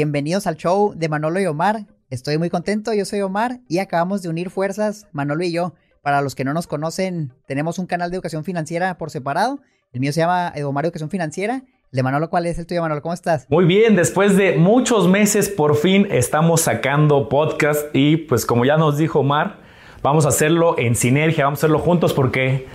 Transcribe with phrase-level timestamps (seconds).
[0.00, 1.84] Bienvenidos al show de Manolo y Omar.
[2.08, 5.74] Estoy muy contento, yo soy Omar y acabamos de unir fuerzas, Manolo y yo.
[6.00, 9.60] Para los que no nos conocen, tenemos un canal de educación financiera por separado.
[9.92, 11.64] El mío se llama Omar Educación Financiera.
[11.92, 13.02] De Manolo, ¿cuál es el tuyo, Manolo?
[13.02, 13.44] ¿Cómo estás?
[13.50, 18.78] Muy bien, después de muchos meses, por fin estamos sacando podcast y pues como ya
[18.78, 19.58] nos dijo Omar,
[20.02, 22.66] vamos a hacerlo en sinergia, vamos a hacerlo juntos porque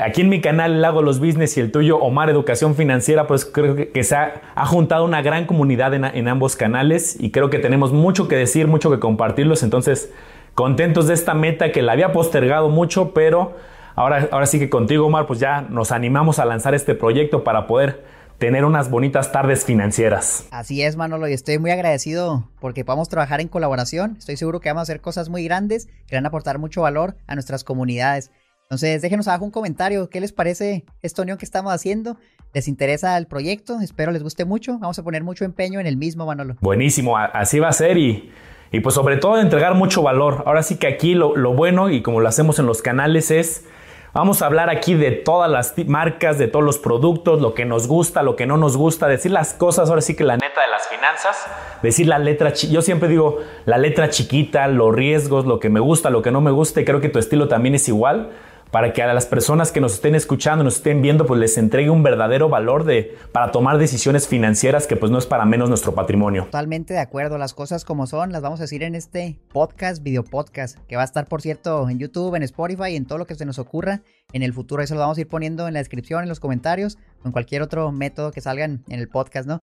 [0.00, 3.74] aquí en mi canal, Lago Los Business y el tuyo, Omar Educación Financiera, pues creo
[3.74, 8.28] que, se ha, juntado una gran comunidad en, ambos canales y creo que tenemos mucho
[8.28, 9.62] que decir, mucho que compartirlos.
[9.62, 10.12] Entonces,
[10.54, 13.56] contentos de esta meta que la había postergado mucho, pero
[13.96, 17.66] ahora, ahora sí que contigo, Omar, pues ya nos animamos a lanzar este proyecto para
[17.66, 18.04] poder
[18.38, 20.46] tener unas bonitas tardes financieras.
[20.50, 24.16] Así es, Manolo, y estoy muy agradecido porque podamos trabajar en colaboración.
[24.18, 27.16] Estoy seguro que vamos a hacer cosas muy grandes que van a aportar mucho valor
[27.26, 28.30] a nuestras comunidades.
[28.66, 30.10] Entonces, déjenos abajo un comentario.
[30.10, 32.16] ¿Qué les parece esta unión que estamos haciendo?
[32.52, 33.78] ¿Les interesa el proyecto?
[33.80, 34.78] Espero les guste mucho.
[34.80, 36.56] Vamos a poner mucho empeño en el mismo, Manolo.
[36.60, 38.32] Buenísimo, así va a ser y,
[38.72, 40.42] y pues sobre todo entregar mucho valor.
[40.46, 43.64] Ahora sí que aquí lo, lo bueno y como lo hacemos en los canales es...
[44.12, 47.86] Vamos a hablar aquí de todas las marcas, de todos los productos, lo que nos
[47.86, 50.68] gusta, lo que no nos gusta, decir las cosas, ahora sí que la neta de
[50.68, 51.46] las finanzas,
[51.82, 56.08] decir la letra, yo siempre digo la letra chiquita, los riesgos, lo que me gusta,
[56.08, 58.30] lo que no me gusta y creo que tu estilo también es igual
[58.70, 61.90] para que a las personas que nos estén escuchando, nos estén viendo, pues les entregue
[61.90, 65.94] un verdadero valor de, para tomar decisiones financieras que pues no es para menos nuestro
[65.94, 66.44] patrimonio.
[66.44, 70.24] Totalmente de acuerdo, las cosas como son, las vamos a decir en este podcast, video
[70.24, 73.34] podcast, que va a estar por cierto en YouTube, en Spotify, en todo lo que
[73.34, 74.82] se nos ocurra en el futuro.
[74.82, 77.62] Eso lo vamos a ir poniendo en la descripción, en los comentarios, o en cualquier
[77.62, 79.60] otro método que salgan en el podcast, ¿no?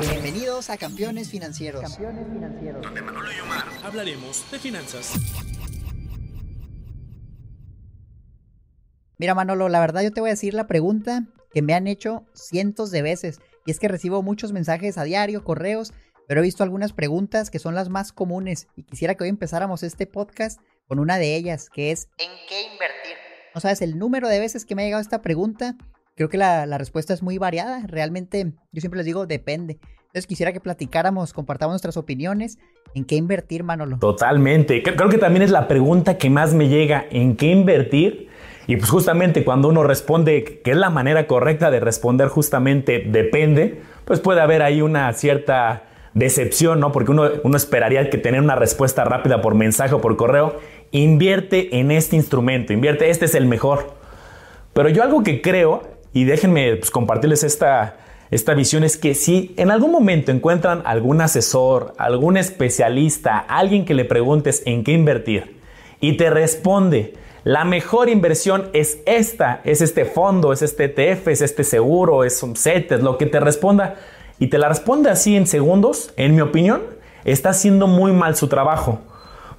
[0.00, 1.82] Bienvenidos a Campeones Financieros.
[1.82, 2.82] Campeones Financieros.
[2.82, 5.14] Donde Manolo y Omar hablaremos de finanzas.
[9.18, 12.24] Mira, Manolo, la verdad yo te voy a decir la pregunta que me han hecho
[12.34, 13.40] cientos de veces.
[13.64, 15.92] Y es que recibo muchos mensajes a diario, correos,
[16.26, 18.66] pero he visto algunas preguntas que son las más comunes.
[18.76, 22.62] Y quisiera que hoy empezáramos este podcast con una de ellas, que es ¿en qué
[22.62, 23.16] invertir?
[23.54, 25.76] No sabes el número de veces que me ha llegado esta pregunta.
[26.16, 27.84] Creo que la, la respuesta es muy variada.
[27.86, 29.78] Realmente, yo siempre les digo, depende.
[30.06, 32.58] Entonces quisiera que platicáramos, compartamos nuestras opiniones.
[32.94, 33.98] ¿En qué invertir, Manolo?
[33.98, 34.82] Totalmente.
[34.82, 37.04] Creo que también es la pregunta que más me llega.
[37.10, 38.28] ¿En qué invertir?
[38.66, 43.82] Y pues justamente cuando uno responde que es la manera correcta de responder justamente depende,
[44.04, 46.92] pues puede haber ahí una cierta decepción, ¿no?
[46.92, 50.58] Porque uno, uno esperaría que tener una respuesta rápida por mensaje o por correo.
[50.92, 53.94] Invierte en este instrumento, invierte, este es el mejor.
[54.72, 55.82] Pero yo algo que creo,
[56.12, 57.96] y déjenme pues, compartirles esta,
[58.30, 63.94] esta visión, es que si en algún momento encuentran algún asesor, algún especialista, alguien que
[63.94, 65.56] le preguntes en qué invertir,
[66.00, 71.42] y te responde, la mejor inversión es esta, es este fondo, es este ETF, es
[71.42, 73.96] este seguro, es un es lo que te responda.
[74.38, 76.82] Y te la responde así en segundos, en mi opinión,
[77.26, 79.00] está haciendo muy mal su trabajo.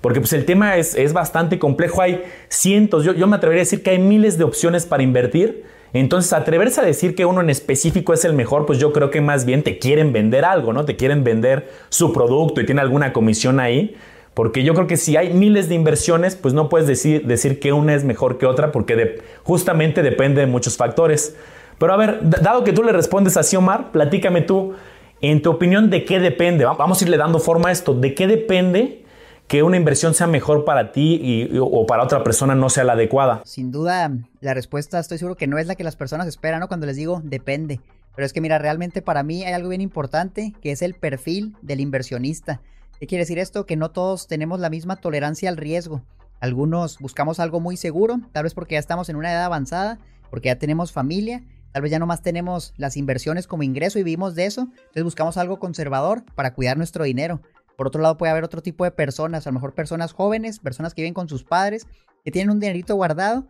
[0.01, 3.65] Porque pues el tema es, es bastante complejo, hay cientos, yo, yo me atrevería a
[3.65, 5.65] decir que hay miles de opciones para invertir.
[5.93, 9.21] Entonces, atreverse a decir que uno en específico es el mejor, pues yo creo que
[9.21, 10.85] más bien te quieren vender algo, ¿no?
[10.85, 13.95] Te quieren vender su producto y tiene alguna comisión ahí.
[14.35, 17.71] Porque yo creo que si hay miles de inversiones, pues no puedes decir, decir que
[17.71, 21.35] una es mejor que otra porque justamente depende de muchos factores.
[21.79, 24.73] Pero a ver, dado que tú le respondes así, Omar, platícame tú,
[25.21, 26.65] en tu opinión, ¿de qué depende?
[26.65, 27.93] Vamos a irle dando forma a esto.
[27.93, 29.05] ¿De qué depende
[29.47, 33.41] que una inversión sea mejor para ti o para otra persona no sea la adecuada?
[33.45, 36.67] Sin duda, la respuesta estoy seguro que no es la que las personas esperan, ¿no?
[36.67, 37.79] Cuando les digo depende.
[38.15, 41.55] Pero es que mira, realmente para mí hay algo bien importante que es el perfil
[41.61, 42.59] del inversionista.
[42.99, 43.65] ¿Qué quiere decir esto?
[43.65, 46.01] Que no todos tenemos la misma tolerancia al riesgo.
[46.39, 50.47] Algunos buscamos algo muy seguro, tal vez porque ya estamos en una edad avanzada, porque
[50.47, 54.35] ya tenemos familia, tal vez ya no más tenemos las inversiones como ingreso y vivimos
[54.35, 57.41] de eso, entonces buscamos algo conservador para cuidar nuestro dinero.
[57.77, 60.93] Por otro lado puede haber otro tipo de personas, a lo mejor personas jóvenes, personas
[60.93, 61.87] que viven con sus padres,
[62.23, 63.47] que tienen un dinerito guardado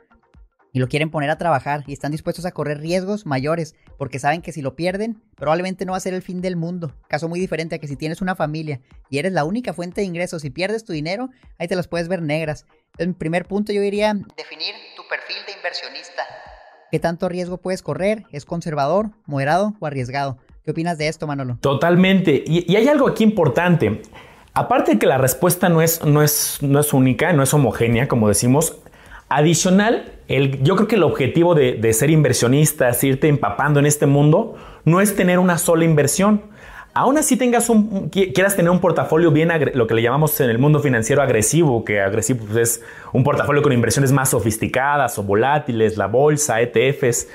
[0.75, 4.41] y lo quieren poner a trabajar y están dispuestos a correr riesgos mayores porque saben
[4.41, 6.91] que si lo pierden probablemente no va a ser el fin del mundo.
[7.07, 10.07] Caso muy diferente a que si tienes una familia y eres la única fuente de
[10.07, 11.29] ingresos y pierdes tu dinero,
[11.59, 12.65] ahí te las puedes ver negras.
[12.97, 16.23] En primer punto yo diría definir tu perfil de inversionista.
[16.91, 18.25] ¿Qué tanto riesgo puedes correr?
[18.33, 20.39] ¿Es conservador, moderado o arriesgado?
[20.65, 21.57] ¿Qué opinas de esto, Manolo?
[21.61, 22.43] Totalmente.
[22.45, 24.01] Y, hay algo aquí importante.
[24.53, 28.09] Aparte de que la respuesta no es, no, es, no es única, no es homogénea,
[28.09, 28.77] como decimos,
[29.35, 30.13] adicional,
[30.61, 34.55] yo creo que el objetivo de, ser inversionista, irte empapando en este mundo,
[34.85, 36.43] no es tener una sola inversión.
[36.93, 40.57] Aún así tengas un, quieras tener un portafolio bien, lo que le llamamos en el
[40.57, 45.97] mundo financiero agresivo, que agresivo pues, es un portafolio con inversiones más sofisticadas o volátiles,
[45.97, 47.27] la bolsa, ETFs.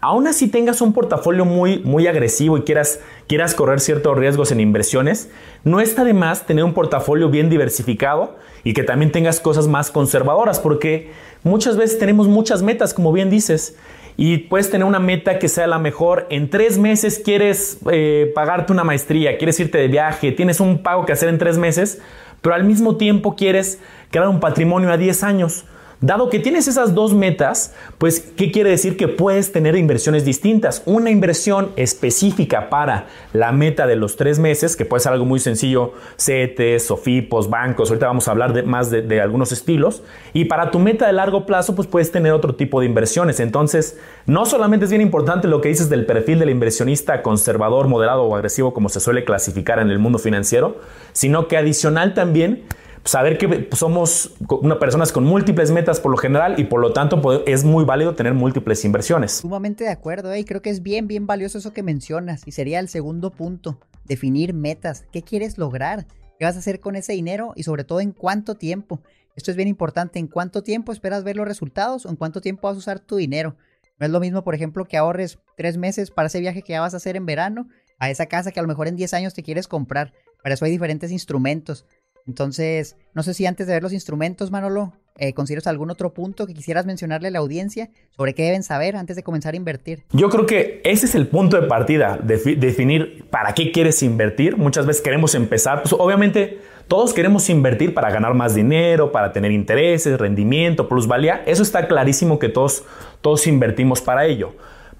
[0.00, 2.98] aún así tengas un portafolio muy, muy agresivo y quieras,
[3.28, 5.30] quieras correr ciertos riesgos en inversiones,
[5.62, 9.92] no está de más tener un portafolio bien diversificado y que también tengas cosas más
[9.92, 11.12] conservadoras, porque
[11.44, 13.76] muchas veces tenemos muchas metas, como bien dices,
[14.16, 16.26] y puedes tener una meta que sea la mejor.
[16.30, 21.04] En tres meses quieres eh, pagarte una maestría, quieres irte de viaje, tienes un pago
[21.04, 22.00] que hacer en tres meses,
[22.40, 23.78] pero al mismo tiempo quieres
[24.10, 25.64] crear un patrimonio a 10 años.
[26.04, 28.98] Dado que tienes esas dos metas, pues, ¿qué quiere decir?
[28.98, 30.82] Que puedes tener inversiones distintas.
[30.84, 35.40] Una inversión específica para la meta de los tres meses, que puede ser algo muy
[35.40, 40.02] sencillo, CETES, SOFIPOS, bancos, ahorita vamos a hablar de, más de, de algunos estilos.
[40.34, 43.40] Y para tu meta de largo plazo, pues puedes tener otro tipo de inversiones.
[43.40, 48.24] Entonces, no solamente es bien importante lo que dices del perfil del inversionista conservador, moderado
[48.24, 50.76] o agresivo, como se suele clasificar en el mundo financiero,
[51.14, 52.64] sino que adicional también
[53.04, 57.44] saber que somos una personas con múltiples metas por lo general y por lo tanto
[57.46, 59.32] es muy válido tener múltiples inversiones.
[59.32, 60.40] Sumamente de acuerdo, ¿eh?
[60.40, 63.78] y creo que es bien, bien valioso eso que mencionas y sería el segundo punto,
[64.04, 66.06] definir metas, qué quieres lograr,
[66.38, 69.00] qué vas a hacer con ese dinero y sobre todo en cuánto tiempo.
[69.36, 72.68] Esto es bien importante, en cuánto tiempo esperas ver los resultados o en cuánto tiempo
[72.68, 73.56] vas a usar tu dinero.
[73.98, 76.80] No es lo mismo, por ejemplo, que ahorres tres meses para ese viaje que ya
[76.80, 77.68] vas a hacer en verano,
[77.98, 80.12] a esa casa que a lo mejor en 10 años te quieres comprar.
[80.42, 81.86] Para eso hay diferentes instrumentos.
[82.26, 86.46] Entonces, no sé si antes de ver los instrumentos, Manolo, eh, consideras algún otro punto
[86.46, 90.04] que quisieras mencionarle a la audiencia sobre qué deben saber antes de comenzar a invertir.
[90.12, 94.56] Yo creo que ese es el punto de partida, definir para qué quieres invertir.
[94.56, 99.52] Muchas veces queremos empezar, pues obviamente todos queremos invertir para ganar más dinero, para tener
[99.52, 101.42] intereses, rendimiento, plusvalía.
[101.46, 102.84] Eso está clarísimo que todos,
[103.20, 104.54] todos invertimos para ello.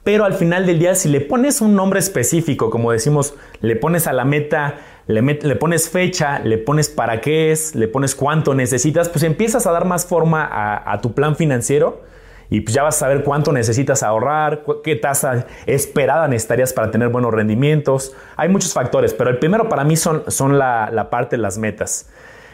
[0.04, 4.06] Pero al final del día, si le pones un nombre específico, como decimos, le pones
[4.06, 9.08] a la meta le, pones fecha, le pones para qué es, le pones cuánto necesitas,
[9.08, 12.02] pues empiezas a dar más forma a, tu plan financiero
[12.48, 17.08] y pues ya vas a saber cuánto necesitas ahorrar, qué tasa esperada necesitarías para tener
[17.08, 18.14] buenos rendimientos.
[18.36, 22.08] Hay muchos factores, pero el primero para mí son, son la, parte de las metas.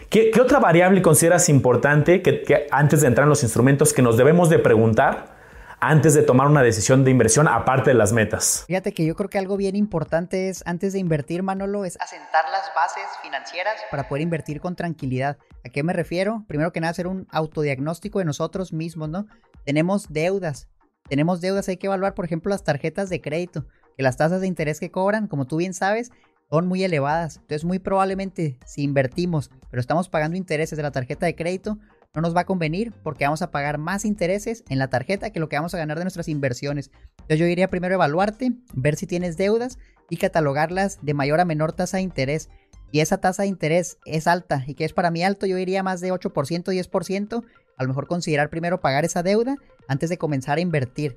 [0.09, 4.51] ¿Qué, otra variable consideras importante que, antes de entrar en los instrumentos que nos debemos
[4.51, 5.40] de preguntar
[5.81, 8.65] antes de tomar una decisión de inversión aparte de las metas?
[8.67, 12.45] Fíjate que yo creo que algo bien importante es, antes de invertir, Manolo, es asentar
[12.51, 15.39] las bases financieras para poder invertir con tranquilidad.
[15.65, 16.45] ¿A qué me refiero?
[16.47, 19.27] Primero que nada, hacer un autodiagnóstico de nosotros mismos, ¿no?
[19.65, 20.69] Tenemos deudas.
[21.09, 23.67] Tenemos deudas, hay que evaluar, por ejemplo, las tarjetas de crédito,
[23.97, 26.11] que las tasas de interés que cobran, como tú bien sabes,
[26.51, 27.37] son muy elevadas.
[27.37, 31.79] Entonces, muy probablemente, si invertimos, pero estamos pagando intereses de la tarjeta de crédito,
[32.15, 35.41] no nos va a convenir porque vamos a pagar más intereses en la tarjeta que
[35.41, 36.91] lo que vamos a ganar de nuestras inversiones.
[37.13, 39.79] Entonces yo iría primero evaluarte, ver si tienes deudas
[40.09, 42.49] y catalogarlas de mayor a menor tasa de interés.
[42.91, 45.85] Y esa tasa de interés es alta y que es para mí alto, yo iría
[45.85, 47.45] más de 8%, 10%.
[47.77, 49.57] A lo mejor considerar primero pagar esa deuda
[49.87, 51.17] antes de comenzar a invertir.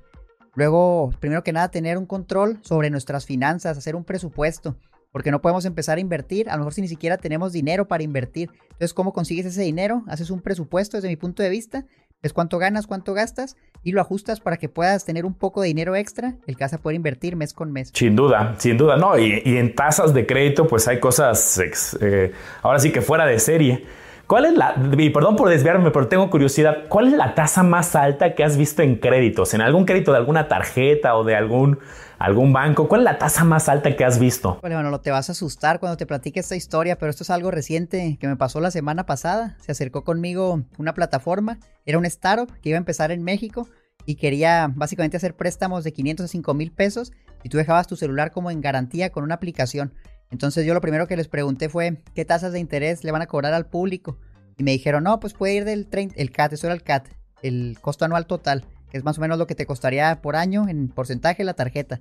[0.53, 4.77] Luego, primero que nada, tener un control sobre nuestras finanzas, hacer un presupuesto
[5.13, 8.03] porque no podemos empezar a invertir, a lo mejor si ni siquiera tenemos dinero para
[8.03, 8.49] invertir.
[8.63, 10.01] Entonces, ¿cómo consigues ese dinero?
[10.07, 11.85] Haces un presupuesto desde mi punto de vista,
[12.23, 15.67] ves cuánto ganas, cuánto gastas y lo ajustas para que puedas tener un poco de
[15.67, 17.91] dinero extra, el que vas a poder invertir mes con mes.
[17.93, 19.19] Sin duda, sin duda, no.
[19.19, 21.61] Y, en tasas de crédito, pues hay cosas,
[22.01, 22.31] eh,
[22.63, 23.85] ahora sí que fuera de serie.
[24.25, 27.95] ¿Cuál es la, y perdón por desviarme, pero tengo curiosidad, ¿cuál es la tasa más
[27.95, 29.53] alta que has visto en créditos?
[29.53, 31.77] ¿En algún crédito de alguna tarjeta o de algún
[32.23, 32.87] algún banco?
[32.87, 34.57] ¿Cuál es la tasa más alta que has visto?
[34.61, 37.51] Bueno, no te vas a asustar cuando te platique esta historia, pero esto es algo
[37.51, 39.57] reciente que me pasó la semana pasada.
[39.59, 43.67] Se acercó conmigo una plataforma, era un startup que iba a empezar en México
[44.05, 47.11] y quería básicamente hacer préstamos de 500 a 5 mil pesos
[47.43, 49.93] y tú dejabas tu celular como en garantía con una aplicación.
[50.31, 53.27] Entonces yo lo primero que les pregunté fue qué tasas de interés le van a
[53.27, 54.17] cobrar al público.
[54.57, 57.09] Y me dijeron, no, pues puede ir del el CAT, eso era el CAT,
[57.41, 60.87] el costo anual total es más o menos lo que te costaría por año en
[60.87, 61.99] porcentaje la tarjeta,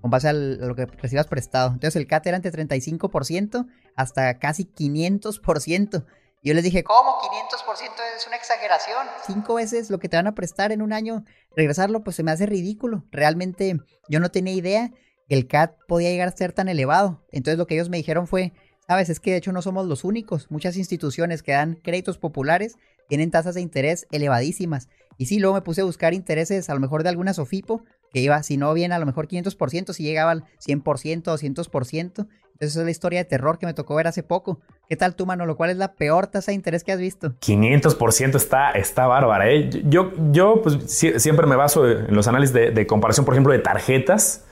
[0.00, 1.68] con base a lo que recibas prestado.
[1.68, 6.04] Entonces el CAT era entre 35% hasta casi 500%.
[6.42, 9.06] Y yo les dije, ¿cómo 500% es una exageración?
[9.26, 12.30] Cinco veces lo que te van a prestar en un año, regresarlo, pues se me
[12.30, 13.04] hace ridículo.
[13.10, 13.78] Realmente
[14.08, 14.90] yo no tenía idea
[15.28, 17.22] que el CAT podía llegar a ser tan elevado.
[17.30, 18.54] Entonces lo que ellos me dijeron fue,
[18.88, 20.50] sabes, es que de hecho no somos los únicos.
[20.50, 24.88] Muchas instituciones que dan créditos populares tienen tasas de interés elevadísimas.
[25.20, 28.20] Y sí, luego me puse a buscar intereses, a lo mejor de alguna Sofipo, que
[28.20, 30.82] iba, si no bien, a lo mejor 500%, si llegaba al 100%,
[31.24, 31.92] 200%.
[31.92, 32.26] Entonces,
[32.58, 34.60] esa es la historia de terror que me tocó ver hace poco.
[34.88, 35.58] ¿Qué tal tú, Manolo?
[35.58, 37.34] ¿Cuál es la peor tasa de interés que has visto?
[37.38, 39.50] 500% está, está bárbara.
[39.50, 39.68] ¿eh?
[39.84, 43.58] Yo, yo pues, siempre me baso en los análisis de, de comparación, por ejemplo, de
[43.58, 44.46] tarjetas.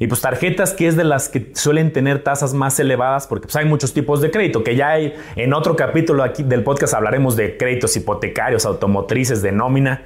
[0.00, 3.56] Y pues tarjetas que es de las que suelen tener tasas más elevadas porque pues
[3.56, 7.34] hay muchos tipos de crédito, que ya hay en otro capítulo aquí del podcast hablaremos
[7.36, 10.02] de créditos hipotecarios, automotrices, de nómina.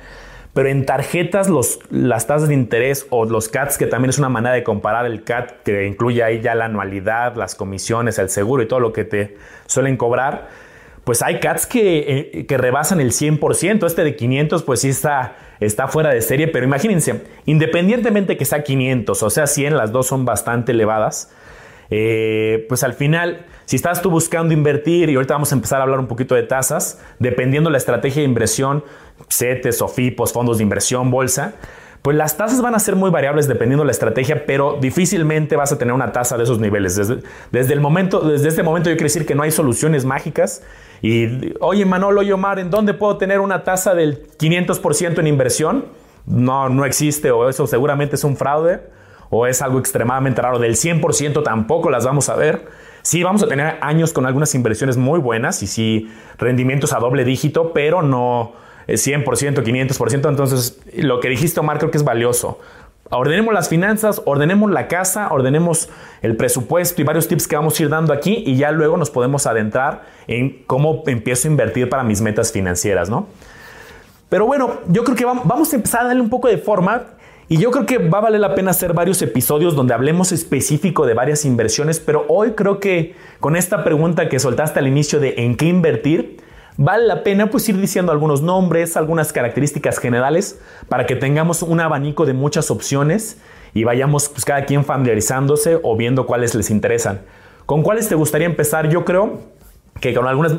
[0.54, 4.28] pero en tarjetas los, las tasas de interés o los CATs, que también es una
[4.28, 8.62] manera de comparar el CAT, que incluye ahí ya la anualidad, las comisiones, el seguro
[8.62, 10.48] y todo lo que te suelen cobrar,
[11.04, 13.86] pues hay CATs que, eh, que rebasan el 100%.
[13.86, 18.62] Este de 500 pues sí está, está fuera de serie, pero imagínense, independientemente que sea
[18.62, 21.32] 500 o sea 100, las dos son bastante elevadas.
[21.94, 25.82] Eh, pues al final, si estás tú buscando invertir, y ahorita vamos a empezar a
[25.82, 28.82] hablar un poquito de tasas, dependiendo de la estrategia de inversión,
[29.28, 31.54] CETES o FIPOS, fondos de inversión, bolsa,
[32.00, 35.70] pues las tasas van a ser muy variables dependiendo de la estrategia, pero difícilmente vas
[35.70, 36.96] a tener una tasa de esos niveles.
[36.96, 37.18] Desde,
[37.52, 40.62] desde, el momento, desde este momento yo quiero decir que no hay soluciones mágicas.
[41.02, 45.84] Y, oye, Manolo y Omar, ¿en dónde puedo tener una tasa del 500% en inversión?
[46.26, 48.80] No, no existe o eso seguramente es un fraude
[49.28, 50.60] o es algo extremadamente raro.
[50.60, 52.66] Del 100% tampoco las vamos a ver.
[53.02, 57.24] Sí, vamos a tener años con algunas inversiones muy buenas y sí, rendimientos a doble
[57.24, 58.52] dígito, pero no
[58.86, 60.28] 100%, 500%.
[60.28, 62.60] Entonces, lo que dijiste, Omar, creo que es valioso.
[63.14, 65.90] Ordenemos las finanzas, ordenemos la casa, ordenemos
[66.22, 69.10] el presupuesto y varios tips que vamos a ir dando aquí y ya luego nos
[69.10, 73.26] podemos adentrar en cómo empiezo a invertir para mis metas financieras, ¿no?
[74.30, 77.02] Pero bueno, yo creo que vamos a empezar a darle un poco de forma
[77.48, 81.04] y yo creo que va a valer la pena hacer varios episodios donde hablemos específico
[81.04, 85.34] de varias inversiones, pero hoy creo que con esta pregunta que soltaste al inicio de
[85.36, 86.38] en qué invertir,
[86.76, 91.80] vale la pena pues ir diciendo algunos nombres, algunas características generales para que tengamos un
[91.80, 93.38] abanico de muchas opciones
[93.74, 97.22] y vayamos pues, cada quien familiarizándose o viendo cuáles les interesan.
[97.66, 98.88] ¿Con cuáles te gustaría empezar?
[98.88, 99.40] Yo creo
[100.00, 100.54] que con algunas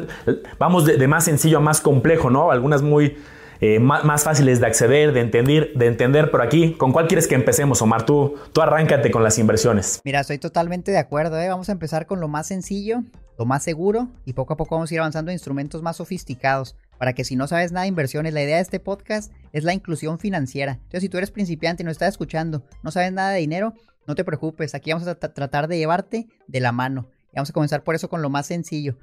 [0.58, 2.51] vamos de, de más sencillo a más complejo, ¿no?
[2.51, 3.17] Algunas muy
[3.65, 6.32] eh, más, fáciles de acceder, de entender, de entender.
[6.32, 8.05] Pero aquí, ¿con cuál quieres que empecemos, Omar?
[8.05, 10.01] Tú, tú arráncate con las inversiones.
[10.03, 11.39] Mira, estoy totalmente de acuerdo.
[11.39, 11.48] ¿eh?
[11.48, 13.03] Vamos a empezar con lo más sencillo,
[13.38, 16.75] lo más seguro y poco a poco vamos a ir avanzando en instrumentos más sofisticados.
[16.98, 19.74] Para que si no sabes nada de inversiones, la idea de este podcast es la
[19.74, 20.74] inclusión financiera.
[20.74, 24.15] Entonces, si tú eres principiante y no estás escuchando, no sabes nada de dinero, no
[24.15, 24.75] te preocupes.
[24.75, 27.08] Aquí vamos a tratar de llevarte de la mano.
[27.32, 28.98] Y vamos a comenzar por eso con lo más sencillo.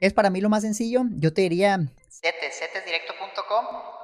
[0.00, 1.02] ¿Es para mí lo más sencillo?
[1.10, 1.86] Yo te diría
[2.22, 2.56] CETES,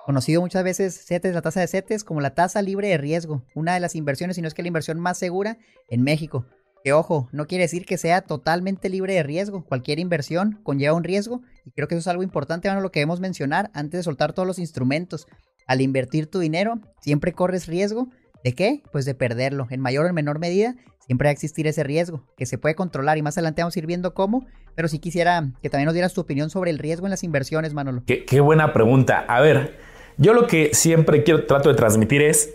[0.04, 3.74] Conocido muchas veces CETES, la tasa de CETES, como la tasa libre de riesgo, una
[3.74, 5.58] de las inversiones, si no es que la inversión más segura
[5.88, 6.46] en México.
[6.82, 9.64] Que ojo, no quiere decir que sea totalmente libre de riesgo.
[9.64, 12.98] Cualquier inversión conlleva un riesgo y creo que eso es algo importante, bueno, lo que
[12.98, 15.26] debemos mencionar antes de soltar todos los instrumentos.
[15.68, 18.08] Al invertir tu dinero, siempre corres riesgo.
[18.44, 18.82] ¿De qué?
[18.90, 20.74] Pues de perderlo, en mayor o en menor medida,
[21.06, 23.78] siempre va a existir ese riesgo que se puede controlar y más adelante vamos a
[23.78, 27.06] ir viendo cómo, pero sí quisiera que también nos dieras tu opinión sobre el riesgo
[27.06, 28.02] en las inversiones, Manolo.
[28.06, 29.24] Qué, buena pregunta.
[29.28, 29.78] A ver,
[30.16, 32.54] yo lo que siempre quiero, trato de transmitir es,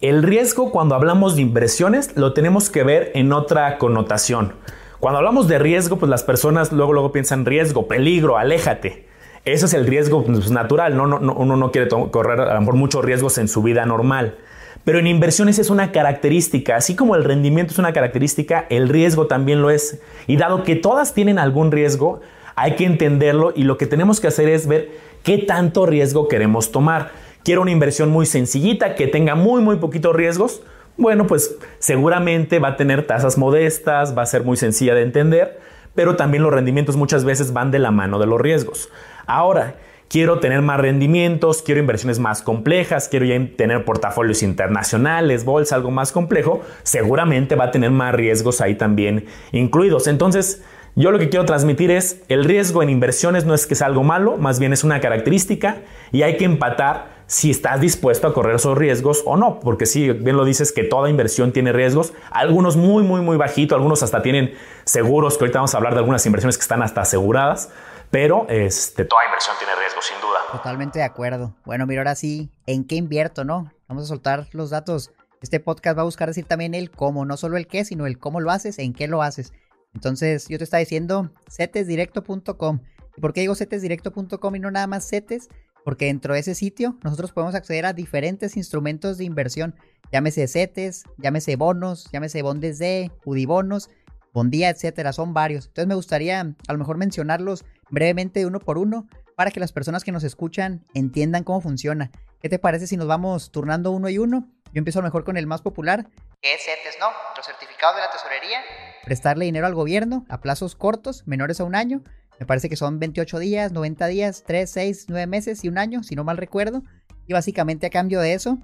[0.00, 4.54] el riesgo cuando hablamos de inversiones lo tenemos que ver en otra connotación.
[5.00, 9.06] Cuando hablamos de riesgo, pues las personas luego, luego piensan riesgo, peligro, aléjate.
[9.44, 13.04] Eso es el riesgo pues, natural, no, uno no quiere correr a lo mejor muchos
[13.04, 14.38] riesgos en su vida normal.
[14.86, 19.26] Pero en inversiones es una característica, así como el rendimiento es una característica, el riesgo
[19.26, 20.00] también lo es.
[20.28, 22.20] Y dado que todas tienen algún riesgo,
[22.54, 24.92] hay que entenderlo y lo que tenemos que hacer es ver
[25.24, 27.10] qué tanto riesgo queremos tomar.
[27.42, 30.62] Quiero una inversión muy sencillita que tenga muy, muy poquitos riesgos.
[30.96, 35.58] Bueno, pues seguramente va a tener tasas modestas, va a ser muy sencilla de entender,
[35.96, 38.88] pero también los rendimientos muchas veces van de la mano de los riesgos.
[39.26, 39.74] Ahora,
[40.08, 45.90] quiero tener más rendimientos, quiero inversiones más complejas, quiero ya tener portafolios internacionales, bolsa, algo
[45.90, 50.06] más complejo, seguramente va a tener más riesgos ahí también incluidos.
[50.06, 50.62] Entonces,
[50.94, 54.02] yo lo que quiero transmitir es, el riesgo en inversiones no es que sea algo
[54.02, 58.54] malo, más bien es una característica y hay que empatar si estás dispuesto a correr
[58.54, 62.76] esos riesgos o no, porque si bien lo dices que toda inversión tiene riesgos, algunos
[62.76, 66.24] muy, muy, muy bajitos, algunos hasta tienen seguros, que ahorita vamos a hablar de algunas
[66.24, 67.70] inversiones que están hasta aseguradas,
[68.16, 70.38] pero este, toda inversión tiene riesgos, sin duda.
[70.50, 71.54] Totalmente de acuerdo.
[71.66, 73.70] Bueno, mira, ahora sí, ¿en qué invierto, no?
[73.88, 75.12] Vamos a soltar los datos.
[75.42, 78.18] Este podcast va a buscar decir también el cómo, no solo el qué, sino el
[78.18, 79.52] cómo lo haces, en qué lo haces.
[79.92, 82.80] Entonces yo te estaba diciendo cetesdirecto.com.
[83.18, 85.50] ¿Y por qué digo cetesdirecto.com y no nada más CETES?
[85.84, 89.74] Porque dentro de ese sitio nosotros podemos acceder a diferentes instrumentos de inversión.
[90.10, 93.90] Llámese CETES, llámese bonos, llámese bondes de, UDIBonos,
[94.32, 95.12] bondía, etcétera.
[95.12, 95.66] Son varios.
[95.66, 100.04] Entonces me gustaría a lo mejor mencionarlos brevemente uno por uno para que las personas
[100.04, 102.10] que nos escuchan entiendan cómo funciona.
[102.40, 104.48] ¿Qué te parece si nos vamos turnando uno y uno?
[104.72, 106.06] Yo empiezo a lo mejor con el más popular,
[106.42, 107.06] que es CETES, ¿no?
[107.36, 108.60] Los certificados de la tesorería
[109.06, 112.02] prestarle dinero al gobierno a plazos cortos, menores a un año.
[112.38, 116.02] Me parece que son 28 días, 90 días, 3, 6, 9 meses y un año,
[116.02, 116.82] si no mal recuerdo.
[117.26, 118.58] Y básicamente a cambio de eso,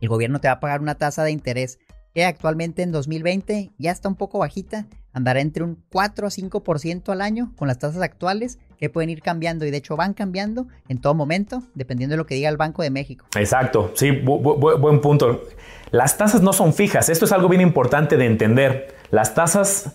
[0.00, 1.78] el gobierno te va a pagar una tasa de interés
[2.14, 7.08] que actualmente en 2020 ya está un poco bajita, andará entre un 4 a 5%
[7.10, 10.66] al año con las tasas actuales que pueden ir cambiando y de hecho van cambiando
[10.88, 13.26] en todo momento dependiendo de lo que diga el Banco de México.
[13.36, 15.44] Exacto, sí, buen punto.
[15.90, 18.94] Las tasas no son fijas, esto es algo bien importante de entender.
[19.10, 19.94] Las tasas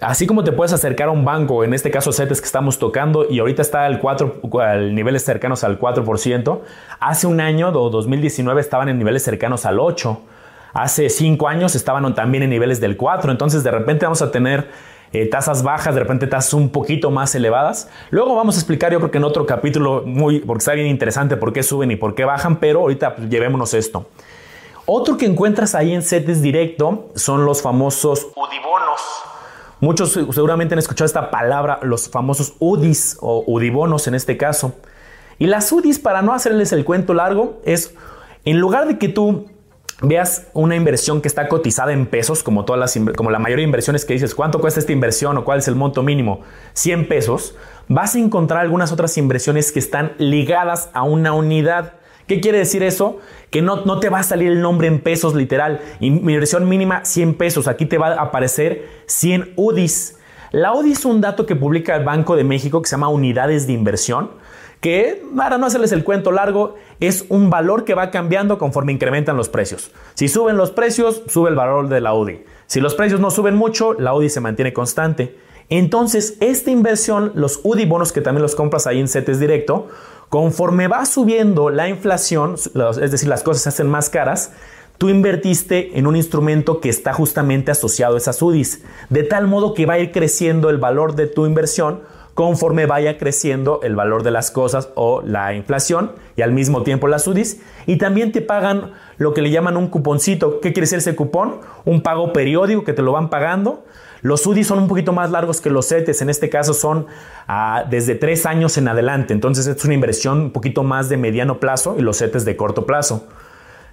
[0.00, 3.26] Así como te puedes acercar a un banco, en este caso CETES que estamos tocando
[3.28, 6.60] y ahorita está al 4, al niveles cercanos al 4%,
[6.98, 10.18] hace un año o 2019 estaban en niveles cercanos al 8%,
[10.72, 14.70] hace 5 años estaban también en niveles del 4%, entonces de repente vamos a tener
[15.12, 17.90] eh, tasas bajas, de repente tasas un poquito más elevadas.
[18.10, 21.36] Luego vamos a explicar yo creo que en otro capítulo, muy, porque está bien interesante
[21.36, 24.06] por qué suben y por qué bajan, pero ahorita pues, llevémonos esto.
[24.86, 29.00] Otro que encuentras ahí en CETES directo son los famosos UDIBONOS.
[29.80, 34.74] Muchos seguramente han escuchado esta palabra, los famosos UDIs o UDIBONOS en este caso.
[35.38, 37.94] Y las UDIs, para no hacerles el cuento largo, es
[38.44, 39.46] en lugar de que tú
[40.00, 43.68] veas una inversión que está cotizada en pesos, como, todas las, como la mayoría de
[43.68, 46.40] inversiones que dices, ¿cuánto cuesta esta inversión o cuál es el monto mínimo?
[46.74, 47.56] 100 pesos,
[47.88, 51.94] vas a encontrar algunas otras inversiones que están ligadas a una unidad.
[52.26, 53.18] ¿Qué quiere decir eso?
[53.50, 55.80] Que no, no te va a salir el nombre en pesos literal.
[56.00, 57.68] Inversión mínima 100 pesos.
[57.68, 60.18] Aquí te va a aparecer 100 UDIs.
[60.52, 63.66] La UDI es un dato que publica el Banco de México que se llama unidades
[63.66, 64.32] de inversión,
[64.82, 69.38] que para no hacerles el cuento largo, es un valor que va cambiando conforme incrementan
[69.38, 69.92] los precios.
[70.12, 72.44] Si suben los precios, sube el valor de la UDI.
[72.66, 75.38] Si los precios no suben mucho, la UDI se mantiene constante.
[75.70, 79.88] Entonces, esta inversión, los UDI bonos que también los compras ahí en CETES directo,
[80.32, 84.52] Conforme va subiendo la inflación, es decir, las cosas se hacen más caras,
[84.96, 89.74] tú invertiste en un instrumento que está justamente asociado a esas UDIs, de tal modo
[89.74, 92.00] que va a ir creciendo el valor de tu inversión
[92.34, 97.08] conforme vaya creciendo el valor de las cosas o la inflación y al mismo tiempo
[97.08, 97.60] las UDIs.
[97.86, 100.60] Y también te pagan lo que le llaman un cuponcito.
[100.60, 101.60] ¿Qué quiere decir ese cupón?
[101.84, 103.84] Un pago periódico que te lo van pagando
[104.22, 107.06] los UDIs son un poquito más largos que los CETES, en este caso son
[107.48, 111.58] ah, desde tres años en adelante, entonces es una inversión un poquito más de mediano
[111.58, 113.26] plazo y los CETES de corto plazo.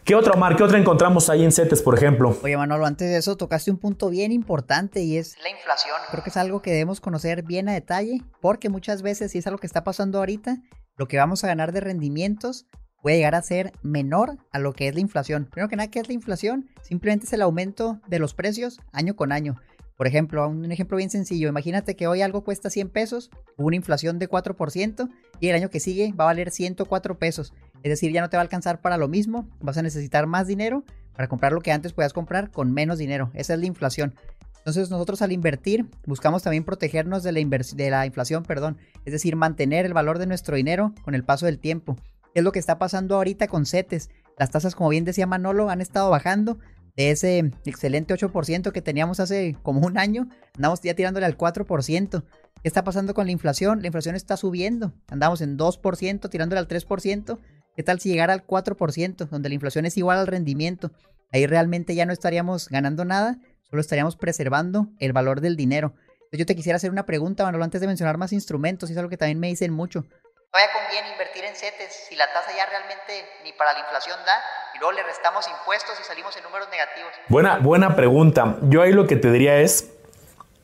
[0.09, 0.55] ¿Qué otra, Omar?
[0.55, 2.35] ¿Qué otra encontramos ahí en CETES, por ejemplo?
[2.41, 5.95] Oye, Manolo, antes de eso tocaste un punto bien importante y es la inflación.
[6.09, 9.45] Creo que es algo que debemos conocer bien a detalle porque muchas veces, si es
[9.45, 10.57] algo que está pasando ahorita,
[10.97, 12.65] lo que vamos a ganar de rendimientos
[13.03, 15.45] puede llegar a ser menor a lo que es la inflación.
[15.45, 16.71] Primero que nada, ¿qué es la inflación?
[16.81, 19.61] Simplemente es el aumento de los precios año con año.
[19.95, 23.75] Por ejemplo, un ejemplo bien sencillo, imagínate que hoy algo cuesta 100 pesos, hubo una
[23.75, 25.07] inflación de 4%
[25.39, 27.53] y el año que sigue va a valer 104 pesos.
[27.83, 30.47] Es decir, ya no te va a alcanzar para lo mismo, vas a necesitar más
[30.47, 33.31] dinero para comprar lo que antes podías comprar con menos dinero.
[33.33, 34.15] Esa es la inflación.
[34.57, 39.35] Entonces nosotros al invertir buscamos también protegernos de la, de la inflación, perdón, es decir,
[39.35, 41.95] mantener el valor de nuestro dinero con el paso del tiempo.
[42.35, 44.09] Es lo que está pasando ahorita con CETES.
[44.37, 46.59] Las tasas, como bien decía Manolo, han estado bajando,
[46.95, 52.23] de ese excelente 8% que teníamos hace como un año, andamos ya tirándole al 4%.
[52.61, 53.79] ¿Qué está pasando con la inflación?
[53.81, 54.93] La inflación está subiendo.
[55.07, 57.39] Andamos en 2%, tirándole al 3%.
[57.79, 60.91] ¿Qué tal si llegara al 4%, donde la inflación es igual al rendimiento?
[61.31, 63.37] Ahí realmente ya no estaríamos ganando nada,
[63.69, 65.93] solo estaríamos preservando el valor del dinero.
[66.33, 69.09] yo te quisiera hacer una pregunta, Manolo, antes de mencionar más instrumentos, y es algo
[69.09, 70.03] que también me dicen mucho.
[70.51, 73.13] ¿Todavía conviene invertir en CETES si la tasa ya realmente
[73.45, 74.43] ni para la inflación da
[74.75, 77.13] y luego le restamos impuestos y salimos en números negativos?
[77.29, 78.57] Buena, buena pregunta.
[78.63, 79.89] Yo ahí lo que te diría es,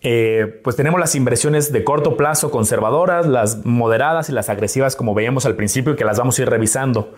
[0.08, 5.15] eh, pues tenemos las inversiones de corto plazo conservadoras, las moderadas y las agresivas como
[5.15, 7.15] veíamos al principio y que las vamos a ir revisando.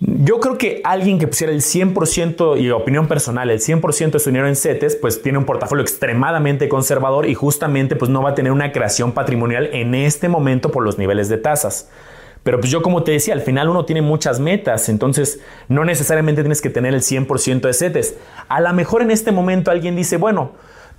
[0.00, 4.30] Yo creo que alguien que pusiera el 100% y opinión personal, el 100% de su
[4.30, 8.34] dinero en CETES, pues tiene un portafolio extremadamente conservador y justamente pues no va a
[8.34, 11.90] tener una creación patrimonial en este momento por los niveles de tasas.
[12.42, 16.40] Pero pues yo como te decía, al final uno tiene muchas metas, entonces no necesariamente
[16.40, 18.16] tienes que tener el 100% de CETES.
[18.48, 20.52] A lo mejor en este momento alguien dice, bueno,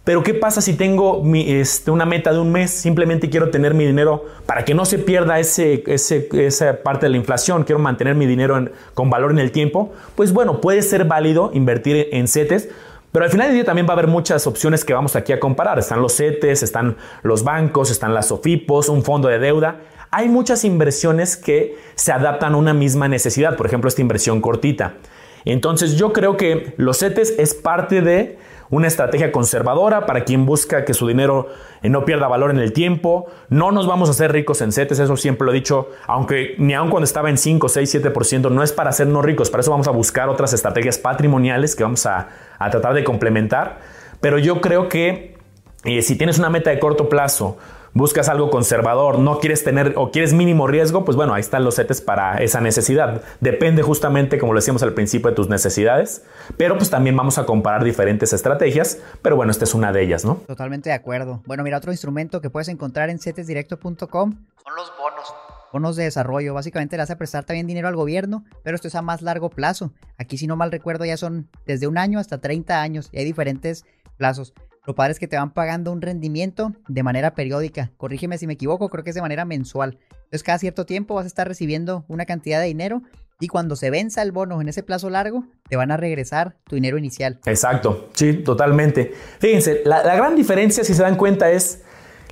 [0.05, 2.69] pero ¿qué pasa si tengo este, una meta de un mes?
[2.69, 7.17] Simplemente quiero tener mi dinero para que no se pierda ese, esa parte de la
[7.17, 7.63] inflación.
[7.63, 9.93] Quiero mantener mi dinero con valor en el tiempo.
[10.13, 12.69] Pues bueno, puede ser válido invertir en CETES.
[13.11, 15.39] Pero al final del día también va a haber muchas opciones que vamos aquí a
[15.39, 15.79] comparar.
[15.79, 19.81] Están los CETES, están los bancos, están las SOFIPOS, un fondo de deuda.
[20.11, 23.57] Hay muchas inversiones que se adaptan a una misma necesidad.
[23.57, 24.97] Por ejemplo, esta inversión cortita.
[25.45, 28.37] Entonces yo creo que los CETES es parte de
[28.69, 31.47] una estrategia conservadora para quien busca que su dinero
[31.81, 33.27] eh, no pierda valor en el tiempo.
[33.49, 36.73] No nos vamos a hacer ricos en CETES, eso siempre lo he dicho, aunque ni
[36.73, 39.87] aun cuando estaba en 5, 6, 7%, no es para hacernos ricos, para eso vamos
[39.87, 42.27] a buscar otras estrategias patrimoniales que vamos a,
[42.71, 43.79] tratar de complementar.
[44.21, 45.37] Pero yo creo que
[45.83, 47.57] eh, si tienes una meta de corto plazo,
[47.95, 51.77] buscas algo conservador, no quieres tener o quieres mínimo riesgo, pues bueno, ahí están los
[51.77, 53.23] CETES para esa necesidad.
[53.39, 56.23] Depende justamente, como lo decíamos al principio, de tus necesidades,
[56.57, 60.25] pero pues también vamos a comparar diferentes estrategias, pero bueno, esta es una de ellas,
[60.25, 60.35] ¿no?
[60.45, 61.41] Totalmente de acuerdo.
[61.45, 65.33] Bueno, mira, otro instrumento que puedes encontrar en cetesdirecto.com son los bonos
[65.73, 66.53] bonos de desarrollo.
[66.53, 69.91] Básicamente le hace prestar también dinero al gobierno, pero esto es a más largo plazo.
[70.17, 73.25] Aquí, si no mal recuerdo, ya son desde un año hasta 30 años y hay
[73.25, 73.83] diferentes
[74.15, 74.53] plazos.
[74.85, 77.91] Lo padre es que te van pagando un rendimiento de manera periódica.
[77.97, 79.97] Corrígeme si me equivoco, creo que es de manera mensual.
[80.11, 83.01] Entonces cada cierto tiempo vas a estar recibiendo una cantidad de dinero
[83.39, 86.75] y cuando se venza el bono en ese plazo largo, te van a regresar tu
[86.75, 87.39] dinero inicial.
[87.45, 89.13] Exacto, sí, totalmente.
[89.39, 91.81] Fíjense, la, gran diferencia, si se dan cuenta, es...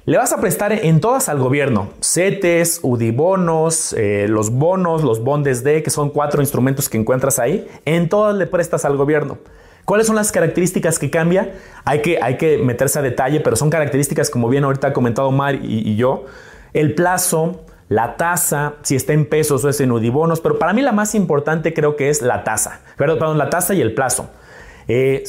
[0.06, 5.64] Le vas a prestar en todas al gobierno, CETES, UDIBonos, eh, los bonos, los bondes
[5.64, 9.38] D, que son cuatro instrumentos que encuentras ahí, en todas le prestas al gobierno.
[9.86, 11.54] ¿Cuáles son las características que cambia?
[11.84, 15.30] Hay que, hay que meterse a detalle, pero son características, como bien ahorita ha comentado
[15.32, 16.26] Mar y, yo,
[16.74, 20.82] el plazo, la tasa, si está en pesos o es en udibonos, pero para mí
[20.82, 24.30] la más importante creo que es la tasa, perdón, la tasa y el plazo.
[24.88, 25.24] Eh,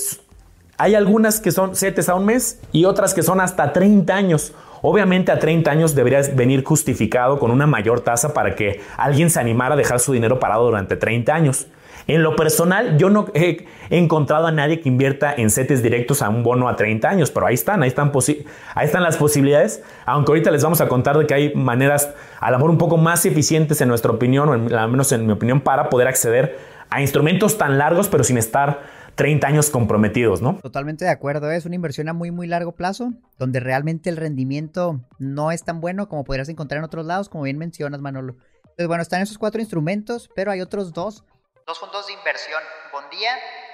[0.76, 4.52] hay algunas que son 7 a un mes y otras que son hasta 30 años.
[4.82, 9.40] Obviamente a 30 años debería venir justificado con una mayor tasa para que alguien se
[9.40, 11.66] animara a dejar su dinero parado durante 30 años.
[12.06, 16.28] En lo personal, yo no he encontrado a nadie que invierta en CETES directos a
[16.28, 20.62] un bono a 30 años, pero ahí están, ahí están, las posibilidades, aunque ahorita les
[20.62, 23.88] vamos a contar de que hay maneras, a lo mejor un poco más eficientes en
[23.88, 26.58] nuestra opinión, o al menos en mi opinión, para poder acceder
[26.90, 28.82] a instrumentos tan largos, pero sin estar
[29.14, 30.58] 30 años comprometidos, ¿no?
[30.60, 35.00] Totalmente de acuerdo, es una inversión a muy, muy largo plazo, donde realmente el rendimiento
[35.18, 38.36] no es tan bueno como podrías encontrar en otros lados, como bien mencionas, Manolo.
[38.62, 41.24] Entonces, bueno, están esos cuatro instrumentos, pero hay otros dos
[41.66, 42.60] dos fondos de inversión,
[42.92, 43.30] Bondía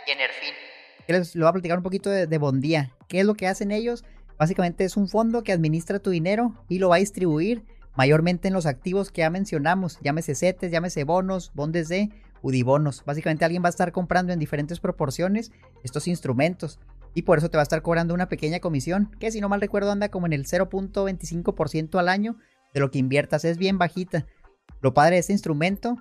[0.07, 0.55] y Enerfin.
[1.09, 2.95] Les voy a platicar un poquito de, Bondía.
[3.09, 4.05] ¿Qué es lo que hacen ellos?
[4.39, 7.65] Básicamente es un fondo que administra tu dinero y lo va a distribuir
[7.97, 12.11] mayormente en los activos que ya mencionamos, llámese CETES, llámese bonos, bondes de
[12.43, 13.05] UDIBonos.
[13.05, 15.51] Básicamente alguien va a estar comprando en diferentes proporciones
[15.83, 16.79] estos instrumentos
[17.13, 19.61] y por eso te va a estar cobrando una pequeña comisión, que si no mal
[19.61, 22.37] recuerdo anda como en el 0.25% al año
[22.73, 24.27] de lo que inviertas, es bien bajita.
[24.81, 25.97] Lo padre de este instrumento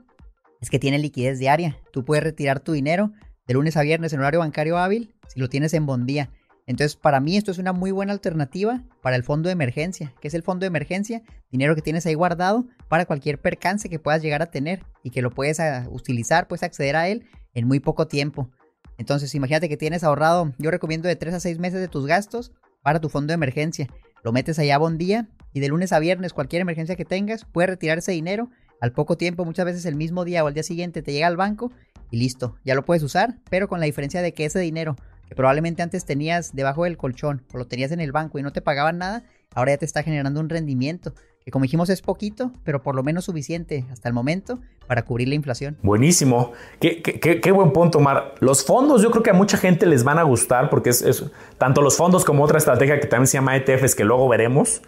[0.62, 1.78] es que tiene liquidez diaria.
[1.92, 3.12] Tú puedes retirar tu dinero
[3.48, 6.30] de lunes a viernes en horario bancario hábil si lo tienes en Bondía.
[6.70, 10.14] Entonces, para mí esto es una muy buena alternativa para el fondo de emergencia.
[10.22, 11.24] ¿Qué es el fondo de emergencia?
[11.52, 15.24] Dinero que tienes ahí guardado para cualquier percance que puedas llegar a tener y que
[15.24, 18.52] lo puedes ah, utilizar, puedes acceder a él en muy poco tiempo.
[19.00, 22.52] Entonces, imagínate que tienes ahorrado, yo recomiendo de 3 a 6 meses de tus gastos
[22.84, 23.88] para tu fondo de emergencia.
[24.24, 27.70] Lo metes allá a Bondía y de lunes a viernes, cualquier emergencia que tengas, puedes
[27.70, 31.02] retirar ese dinero al poco tiempo, muchas veces el mismo día o al día siguiente
[31.02, 31.72] te llega al banco
[32.12, 34.96] y listo, ya lo puedes usar, pero con la diferencia de que ese dinero
[35.28, 38.52] que probablemente antes tenías debajo del colchón o lo tenías en el banco y no
[38.52, 41.14] te pagaban nada, ahora ya te está generando un rendimiento
[41.44, 45.30] que como dijimos es poquito, pero por lo menos suficiente hasta el momento para cubrir
[45.30, 45.78] la inflación.
[45.84, 46.52] Buenísimo.
[46.80, 48.36] Qué, qué, buen punto, Mar.
[48.40, 51.24] Los fondos yo creo que a mucha gente les van a gustar porque es,
[51.58, 54.82] tanto los fondos como otra estrategia que también se llama ETFs que luego veremos,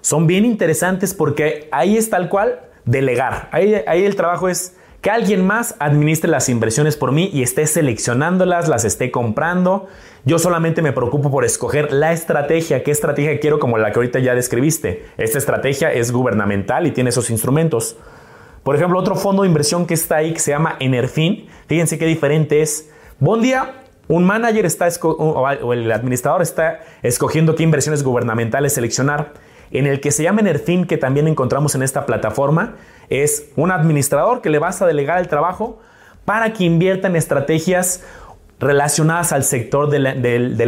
[0.00, 3.48] son bien interesantes porque ahí es tal cual delegar.
[3.52, 7.66] Ahí, ahí el trabajo es que alguien más administre las inversiones por mí y esté
[7.66, 9.86] seleccionándolas, las esté comprando.
[10.24, 14.18] Yo solamente me preocupo por escoger la estrategia, qué estrategia quiero como la que ahorita
[14.18, 15.06] ya describiste.
[15.18, 17.96] Esta estrategia es gubernamental y tiene esos instrumentos.
[18.64, 21.46] Por ejemplo, otro fondo de inversión que está ahí que se llama Enerfin.
[21.68, 22.90] Fíjense qué diferente es.
[23.20, 29.32] Buen día, un manager está o el administrador está escogiendo qué inversiones gubernamentales seleccionar
[29.70, 32.76] en el que se llama Enerfin, que también encontramos en esta plataforma,
[33.08, 35.80] es un administrador que le vas a delegar el trabajo
[36.24, 38.02] para que invierta en estrategias
[38.60, 40.12] relacionadas al sector de la,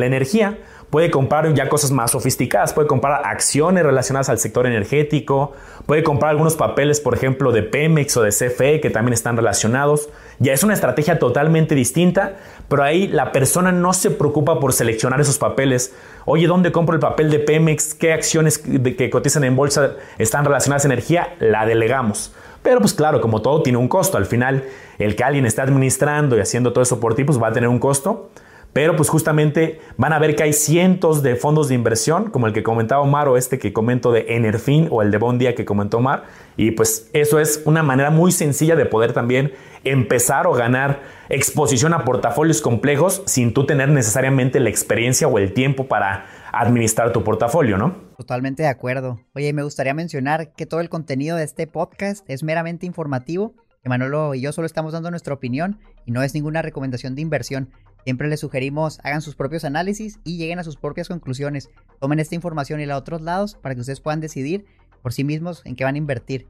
[0.06, 0.58] energía.
[0.90, 5.52] Puede comprar ya cosas más sofisticadas, puede comprar acciones relacionadas al sector energético,
[5.86, 10.08] puede comprar algunos papeles, por ejemplo, de Pemex o de CFE que también están relacionados.
[10.40, 12.38] Ya es una estrategia totalmente distinta,
[12.70, 15.92] pero ahí la persona no se preocupa por seleccionar esos papeles.
[16.24, 17.94] Oye, ¿dónde compro el papel de Pemex?
[17.94, 21.34] ¿Qué acciones que cotizan en bolsa están relacionadas a energía?
[21.40, 22.32] La delegamos.
[22.62, 24.18] Pero pues claro, como todo tiene un costo.
[24.18, 24.62] Al final,
[25.00, 27.68] el que alguien está administrando y haciendo todo eso por ti, pues va a tener
[27.68, 28.30] un costo.
[28.72, 32.52] Pero pues justamente van a ver que hay cientos de fondos de inversión, como el
[32.52, 35.96] que comentaba Omar o este que comento de Enerfin o el de Bondia que comentó
[35.98, 36.22] Omar.
[36.60, 41.94] Y pues eso es una manera muy sencilla de poder también empezar o ganar exposición
[41.94, 47.24] a portafolios complejos sin tú tener necesariamente la experiencia o el tiempo para administrar tu
[47.24, 47.94] portafolio, ¿no?
[48.18, 49.18] Totalmente de acuerdo.
[49.34, 53.54] Oye, me gustaría mencionar que todo el contenido de este podcast es meramente informativo
[53.88, 57.70] Manolo y yo solo estamos dando nuestra opinión y no es ninguna recomendación de inversión.
[58.04, 61.70] Siempre les sugerimos hagan sus propios análisis y lleguen a sus propias conclusiones.
[62.00, 64.66] Tomen esta información y la a otros lados para que ustedes puedan decidir
[65.02, 66.46] por sí mismos en qué van a invertir.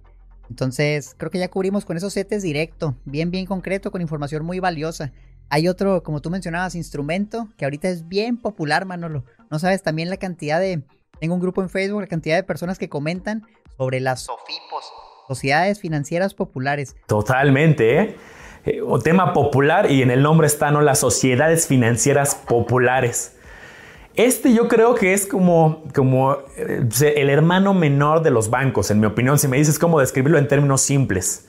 [0.50, 4.58] Entonces, creo que ya cubrimos con esos setes directo, bien, bien concreto, con información muy
[4.58, 5.12] valiosa.
[5.48, 9.24] Hay otro, como tú mencionabas, instrumento que ahorita es bien popular, Manolo.
[9.50, 10.82] No sabes también la cantidad de.
[11.20, 13.44] Tengo un grupo en Facebook, la cantidad de personas que comentan
[13.76, 14.92] sobre las SOFIPOS,
[15.28, 16.96] Sociedades Financieras Populares.
[17.06, 18.16] Totalmente, ¿eh?
[18.64, 20.80] eh o tema popular y en el nombre están ¿no?
[20.80, 23.36] las Sociedades Financieras Populares.
[24.16, 29.00] Este yo creo que es como, como eh, el hermano menor de los bancos, en
[29.00, 31.46] mi opinión, si me dices cómo describirlo en términos simples.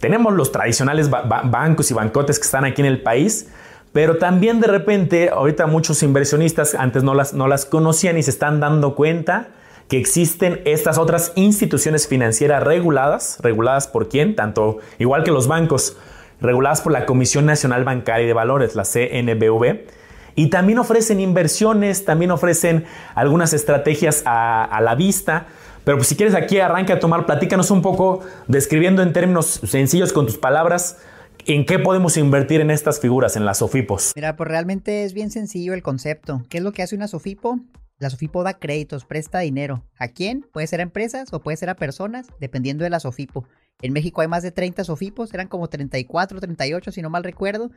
[0.00, 3.48] Tenemos los tradicionales bancos y bancotes que están aquí en el país,
[3.92, 8.30] pero también de repente, ahorita muchos inversionistas antes no las, no las conocían y se
[8.30, 9.50] están dando cuenta
[9.88, 15.96] que existen estas otras instituciones financieras reguladas, reguladas por quién, tanto igual que los bancos,
[16.40, 19.86] reguladas por la Comisión Nacional Bancaria y de Valores, la CNBV,
[20.34, 25.46] y también ofrecen inversiones, también ofrecen algunas estrategias a, la vista.
[25.84, 30.12] Pero pues si quieres aquí arranca a tomar, platícanos un poco, describiendo en términos sencillos
[30.12, 30.98] con tus palabras,
[31.44, 34.12] ¿En qué podemos invertir en estas figuras, en las SOFIPOS?
[34.14, 36.44] Mira, pues realmente es bien sencillo el concepto.
[36.48, 37.58] ¿Qué es lo que hace una SOFIPO?
[37.98, 39.84] La SOFIPO da créditos, presta dinero.
[39.98, 40.46] ¿A quién?
[40.52, 43.44] Puede ser a empresas o puede ser a personas, dependiendo de la SOFIPO.
[43.80, 47.70] En México hay más de 30 SOFIPOS, eran como 34, 38, si no mal recuerdo.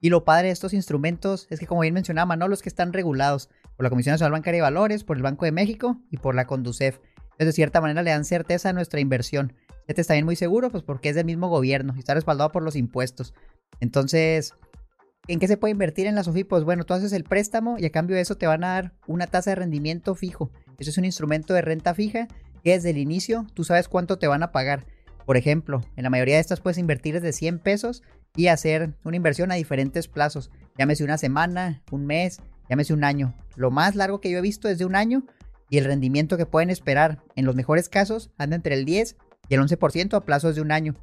[0.00, 2.92] Y lo padre de estos instrumentos es que, como bien mencionaba Manolo, es que están
[2.92, 6.34] regulados por la Comisión Nacional Bancaria de Valores, por el Banco de México y por
[6.34, 6.98] la Conducef.
[7.32, 9.54] Entonces, de cierta manera, le dan certeza a nuestra inversión.
[9.86, 12.62] Este está bien muy seguro, pues porque es del mismo gobierno y está respaldado por
[12.62, 13.34] los impuestos.
[13.80, 14.54] Entonces,
[15.26, 16.44] ¿en qué se puede invertir en la SOFI?
[16.44, 18.94] Pues bueno, tú haces el préstamo y a cambio de eso te van a dar
[19.06, 20.50] una tasa de rendimiento fijo.
[20.78, 22.28] Eso es un instrumento de renta fija
[22.62, 24.86] que desde el inicio tú sabes cuánto te van a pagar.
[25.26, 28.02] Por ejemplo, en la mayoría de estas puedes invertir desde 100 pesos
[28.36, 30.50] y hacer una inversión a diferentes plazos.
[30.78, 33.34] Llámese una semana, un mes, llámese un año.
[33.56, 35.24] Lo más largo que yo he visto es de un año
[35.68, 39.16] y el rendimiento que pueden esperar en los mejores casos anda entre el 10
[39.48, 40.94] y el 11% a plazos de un año.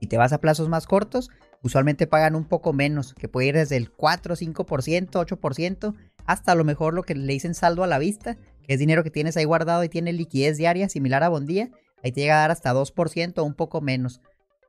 [0.00, 1.30] Si te vas a plazos más cortos,
[1.62, 6.54] usualmente pagan un poco menos, que puede ir desde el 4, 5%, 8%, hasta a
[6.54, 9.36] lo mejor lo que le dicen saldo a la vista, que es dinero que tienes
[9.36, 11.70] ahí guardado y tiene liquidez diaria similar a Bondía,
[12.02, 14.20] ahí te llega a dar hasta 2% o un poco menos.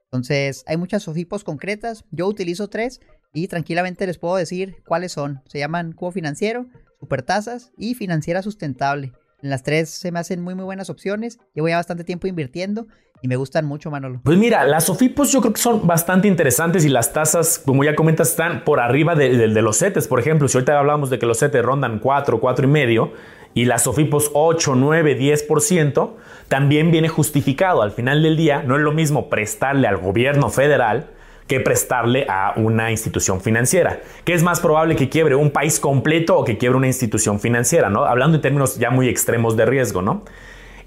[0.06, 2.04] Entonces, hay muchas SOFIPOS concretas.
[2.12, 3.00] Yo utilizo tres
[3.34, 5.42] y tranquilamente les puedo decir cuáles son.
[5.46, 6.65] Se llaman Cubo Financiero,
[7.00, 9.13] Supertasas y Financiera Sustentable.
[9.42, 11.38] En las tres se me hacen muy muy buenas opciones.
[11.54, 12.88] Llevo ya bastante tiempo invirtiendo
[13.22, 14.22] y me gustan mucho, Manolo.
[14.24, 17.96] Pues mira, las SOFIPOS yo creo que son bastante interesantes y las tasas, como ya
[17.96, 20.08] comentas, están por arriba de, de los CETES.
[20.08, 23.13] Por ejemplo, si ahorita hablamos de que los CETES rondan 4, 4 y medio,
[23.54, 26.10] y las SOFIPOS 8, 9, 10%,
[26.48, 27.82] también viene justificado.
[27.82, 31.08] Al final del día, no es lo mismo prestarle al gobierno federal
[31.48, 34.02] que prestarle a una institución financiera.
[34.24, 37.90] ¿Qué es más probable que quiebre un país completo o que quiebre una institución financiera?
[37.90, 38.06] ¿no?
[38.06, 40.24] Hablando en términos ya muy extremos de riesgo, ¿no?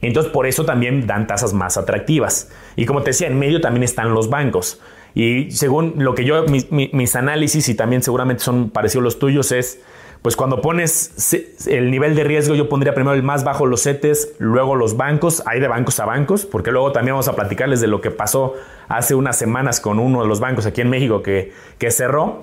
[0.02, 2.50] Entonces, por eso también dan tasas más atractivas.
[2.76, 4.80] Y como te decía, en medio también están los bancos.
[5.14, 9.52] Y según lo que yo, mis, mis análisis, y también seguramente son parecidos los tuyos,
[9.52, 9.80] es
[10.22, 11.34] pues cuando pones
[11.66, 15.42] el nivel de riesgo, yo pondría primero el más bajo los CETES, luego los bancos,
[15.46, 18.54] hay de bancos a bancos, porque luego también vamos a platicarles de lo que pasó
[18.88, 22.40] hace unas semanas con uno de los bancos aquí en México que, que cerró,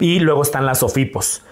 [0.00, 1.44] y luego están las SOFIPOS.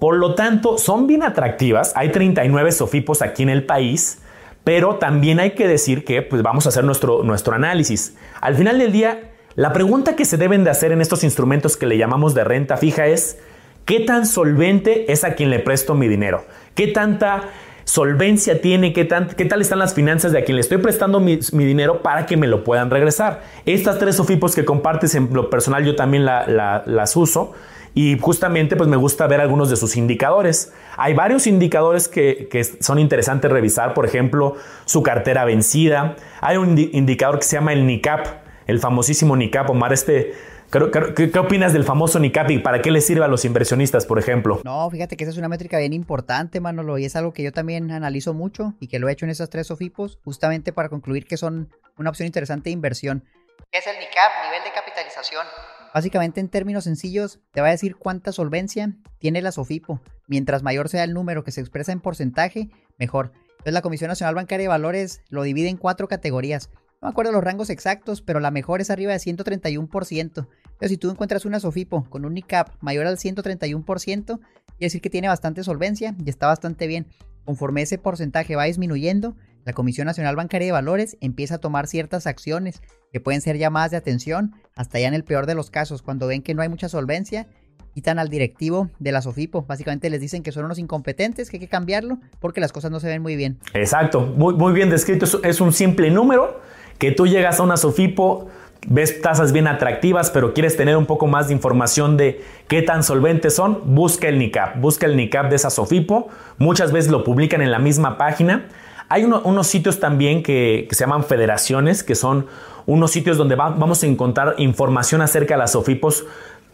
[0.00, 4.18] Por lo tanto, son bien atractivas, hay 39 SOFIPOS aquí en el país,
[4.64, 8.16] pero también hay que decir que pues, vamos a hacer nuestro, nuestro análisis.
[8.40, 11.86] Al final del día, la pregunta que se deben de hacer en estos instrumentos que
[11.86, 13.38] le llamamos de renta fija es,
[13.84, 16.44] ¿Qué tan solvente es a quien le presto mi dinero?
[16.74, 17.50] ¿Qué tanta
[17.84, 18.94] solvencia tiene?
[18.94, 22.24] ¿Qué, qué tal están las finanzas de a quien le estoy prestando mi, dinero para
[22.24, 23.42] que me lo puedan regresar?
[23.66, 27.52] Estas tres SOFIPOS que compartes en lo personal yo también las uso.
[27.96, 30.72] Y justamente pues me gusta ver algunos de sus indicadores.
[30.96, 36.16] Hay varios indicadores que, que, son interesantes revisar, por ejemplo, su cartera vencida.
[36.40, 38.26] Hay un indicador que se llama el NICAP,
[38.66, 40.32] el famosísimo NICAP, Omar, este
[40.74, 44.60] ¿Qué, opinas del famoso NICAP y para qué le sirve a los inversionistas, por ejemplo?
[44.64, 47.52] No, fíjate que esa es una métrica bien importante, Manolo, y es algo que yo
[47.52, 51.26] también analizo mucho y que lo he hecho en esas tres SOFIPOS, justamente para concluir
[51.26, 53.22] que son una opción interesante de inversión.
[53.70, 54.46] ¿Qué es el NICAP?
[54.46, 55.46] Nivel de capitalización.
[55.94, 60.00] Básicamente, en términos sencillos, te va a decir cuánta solvencia tiene la SOFIPO.
[60.26, 63.30] Mientras mayor sea el número que se expresa en porcentaje, mejor.
[63.50, 66.68] Entonces, la Comisión Nacional Bancaria de Valores lo divide en cuatro categorías.
[67.04, 70.48] No me acuerdo los rangos exactos, pero la mejor es arriba de 131%.
[70.78, 74.40] Pero si tú encuentras una Sofipo con un NICAP mayor al 131%, quiere
[74.78, 77.06] decir que tiene bastante solvencia y está bastante bien.
[77.44, 79.36] Conforme ese porcentaje va disminuyendo,
[79.66, 82.80] la Comisión Nacional Bancaria de Valores empieza a tomar ciertas acciones
[83.12, 86.26] que pueden ser llamadas de atención, hasta ya en el peor de los casos, cuando
[86.26, 87.48] ven que no hay mucha solvencia,
[87.92, 89.66] quitan al directivo de la Sofipo.
[89.66, 92.98] Básicamente les dicen que son unos incompetentes, que hay que cambiarlo porque las cosas no
[92.98, 93.58] se ven muy bien.
[93.74, 95.26] Exacto, muy, muy bien descrito.
[95.42, 96.62] Es un simple número
[97.04, 98.48] que tú llegas a una Sofipo,
[98.86, 103.02] ves tasas bien atractivas, pero quieres tener un poco más de información de qué tan
[103.02, 106.28] solventes son, busca el NICAP, busca el NICAP de esa Sofipo.
[106.56, 108.68] Muchas veces lo publican en la misma página.
[109.10, 112.46] Hay unos sitios también que, se llaman federaciones, que son
[112.86, 116.24] unos sitios donde vamos a encontrar información acerca de las SOFIPOS.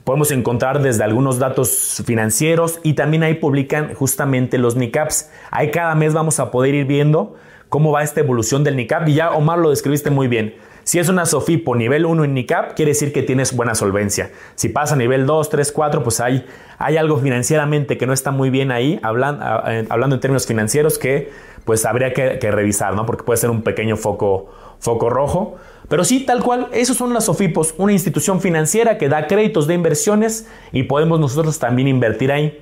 [0.05, 5.29] Podemos encontrar desde algunos datos financieros y también ahí publican justamente los NICAPs.
[5.51, 7.35] Ahí cada mes vamos a poder ir viendo
[7.71, 10.55] cómo va esta evolución del NICAP y ya Omar lo describiste muy bien.
[10.83, 14.33] Si es una SOFIPO nivel 1 en NICAP, quiere decir que tienes buena solvencia.
[14.57, 16.45] Si pasa a nivel 2, 3, 4, pues hay,
[16.79, 21.31] hay algo financieramente que no está muy bien ahí, hablando, hablando en términos financieros, que
[21.65, 23.07] pues habría que, revisar, ¿no?
[23.07, 25.57] Porque puede ser un pequeño foco, foco rojo.
[25.89, 29.75] Pero sí, tal cual, esos son las SOFIPOS, una institución financiera que da créditos de
[29.75, 32.61] inversiones y podemos nosotros también invertir ahí.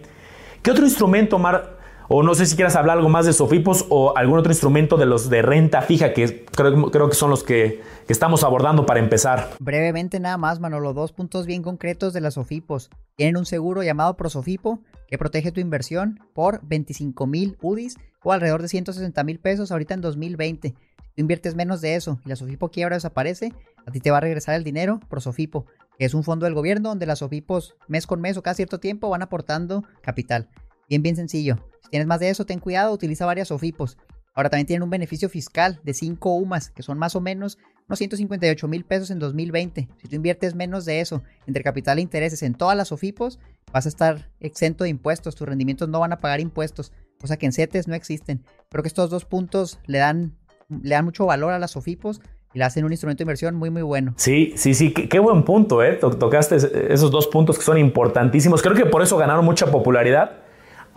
[0.61, 1.78] ¿Qué otro instrumento, Mar,
[2.09, 5.07] o no sé si quieras hablar algo más de Sofipos o algún otro instrumento de
[5.07, 9.51] los de renta fija que creo, creo que son los que, estamos abordando para empezar.
[9.61, 12.89] Brevemente nada más, Manolo, dos puntos bien concretos de las Sofipos.
[13.17, 18.63] Tienen un seguro llamado Prosofipo que protege tu inversión por 25 mil UDIs o alrededor
[18.63, 20.69] de 160 mil pesos ahorita en 2020.
[20.69, 20.75] Si
[21.15, 23.53] tú inviertes menos de eso y la Sofipo quiebra desaparece,
[23.85, 25.67] a ti te va a regresar el dinero Prosofipo,
[25.99, 28.81] que es un fondo del gobierno donde las Sofipos mes con mes o cada cierto
[28.81, 30.49] tiempo van aportando capital.
[30.89, 31.59] Bien, bien sencillo.
[31.91, 33.97] Tienes más de eso, ten cuidado, utiliza varias OFIPOS.
[34.35, 37.99] Ahora también tienen un beneficio fiscal de 5 UMAS, que son más o menos unos
[37.99, 39.89] 158 mil pesos en 2020.
[39.97, 43.41] Si tú inviertes menos de eso entre capital e intereses en todas las OFIPOS,
[43.73, 45.35] vas a estar exento de impuestos.
[45.35, 48.45] Tus rendimientos no van a pagar impuestos, cosa que en CETES no existen.
[48.69, 50.37] Creo que estos dos puntos le dan,
[50.69, 52.21] le dan mucho valor a las OFIPOS
[52.55, 54.15] y le hacen un instrumento de inversión muy, muy bueno.
[54.19, 55.95] Sí, sí, sí, qué, buen punto, ¿eh?
[55.95, 56.57] Tocaste
[56.93, 58.63] esos dos puntos que son importantísimos.
[58.63, 60.48] Creo que por eso ganaron mucha popularidad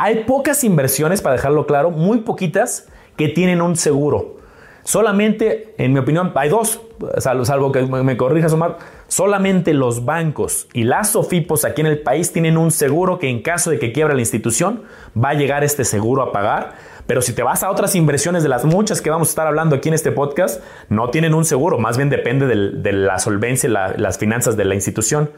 [0.01, 2.87] hay pocas inversiones, para dejarlo claro, muy poquitas,
[3.17, 4.37] que tienen un seguro.
[4.83, 6.81] Solamente, en mi opinión, hay dos,
[7.19, 12.33] salvo, que me corrijas, Omar, solamente los bancos y las SOFIPOS aquí en el país
[12.33, 14.81] tienen un seguro que en caso de que quiebra la institución,
[15.15, 16.73] va a llegar este seguro a pagar.
[17.05, 19.75] Pero si te vas a otras inversiones de las muchas que vamos a estar hablando
[19.75, 24.01] aquí en este podcast, no tienen un seguro, más bien depende de la solvencia y
[24.01, 25.29] las finanzas de la institución.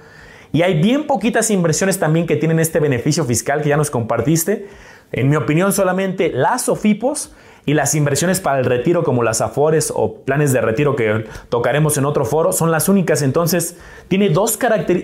[0.53, 4.67] Y hay bien poquitas inversiones también que tienen este beneficio fiscal que ya nos compartiste.
[5.11, 7.33] En mi opinión, solamente las SOFIPOS
[7.65, 11.97] y las inversiones para el retiro como las AFORES o planes de retiro que tocaremos
[11.97, 13.23] en otro foro son las únicas.
[13.23, 13.77] Entonces,
[14.09, 14.59] tiene, dos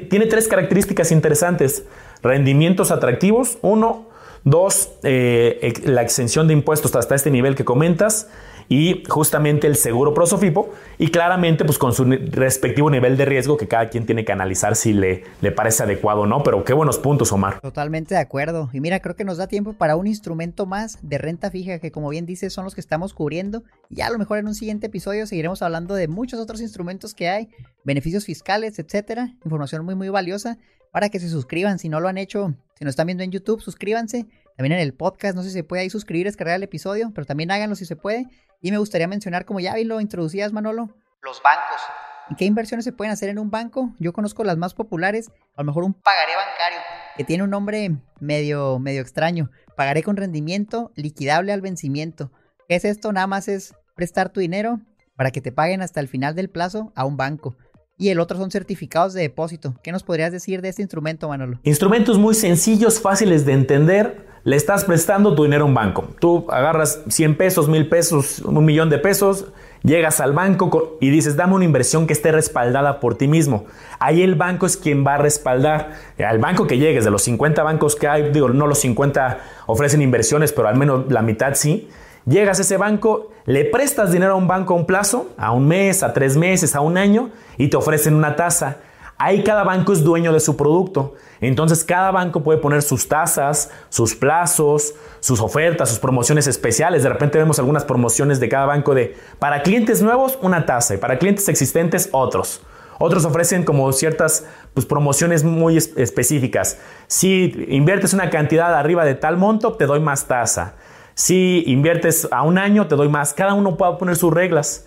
[0.10, 1.84] tiene tres características interesantes.
[2.22, 4.08] Rendimientos atractivos, uno.
[4.46, 8.30] Dos, eh, la exención de impuestos hasta este nivel que comentas
[8.70, 13.68] y justamente el seguro prosofipo y claramente pues con su respectivo nivel de riesgo que
[13.68, 17.00] cada quien tiene que analizar si le, le parece adecuado o no, pero qué buenos
[17.00, 17.60] puntos Omar.
[17.60, 21.18] Totalmente de acuerdo y mira creo que nos da tiempo para un instrumento más de
[21.18, 24.38] renta fija que como bien dices son los que estamos cubriendo y a lo mejor
[24.38, 27.50] en un siguiente episodio seguiremos hablando de muchos otros instrumentos que hay,
[27.84, 30.60] beneficios fiscales, etcétera, información muy muy valiosa
[30.92, 33.62] para que se suscriban si no lo han hecho, si nos están viendo en YouTube,
[33.62, 34.28] suscríbanse.
[34.60, 37.26] También en el podcast, no sé si se puede ahí suscribir, descargar el episodio, pero
[37.26, 38.26] también háganlo si se puede.
[38.60, 40.90] Y me gustaría mencionar, como ya lo introducías, Manolo,
[41.22, 41.82] los bancos.
[42.30, 43.96] ¿En qué inversiones se pueden hacer en un banco?
[44.00, 46.80] Yo conozco las más populares, a lo mejor un pagaré bancario,
[47.16, 49.50] que tiene un nombre medio, medio extraño.
[49.78, 52.34] Pagaré con rendimiento liquidable al vencimiento.
[52.68, 53.14] ¿Qué es esto?
[53.14, 54.82] Nada más es prestar tu dinero
[55.16, 57.56] para que te paguen hasta el final del plazo a un banco.
[58.00, 59.76] Y el otro son certificados de depósito.
[59.84, 61.60] ¿Qué nos podrías decir de este instrumento, Manolo?
[61.64, 66.08] Instrumentos muy sencillos, fáciles de entender le estás prestando tu dinero a un banco.
[66.20, 69.48] Tú agarras 100 pesos, 1000 pesos, un millón de pesos,
[69.84, 73.66] llegas al banco y dices, dame una inversión que esté respaldada por ti mismo.
[74.00, 75.92] Ahí el banco es quien va a respaldar.
[76.26, 80.02] Al banco que llegues, de los 50 bancos que hay, digo, no los 50 ofrecen
[80.02, 81.90] inversiones, pero al menos la mitad sí.
[82.30, 85.68] Llegas a ese banco, le prestas dinero a un banco a un plazo, a un
[85.68, 88.78] mes, a tres meses, a un año, y te ofrecen una tasa.
[89.18, 91.16] Ahí cada banco es dueño de su producto.
[91.42, 97.02] Entonces cada banco puede poner sus tasas, sus plazos, sus ofertas, sus promociones especiales.
[97.02, 100.98] De repente vemos algunas promociones de cada banco de para clientes nuevos una tasa y
[100.98, 102.62] para clientes existentes otros.
[103.00, 106.78] Otros ofrecen como ciertas pues, promociones muy específicas.
[107.08, 110.76] Si inviertes una cantidad arriba de tal monto, te doy más tasa.
[111.20, 113.34] Si inviertes a un año, te doy más.
[113.34, 114.86] Cada uno puede poner sus reglas.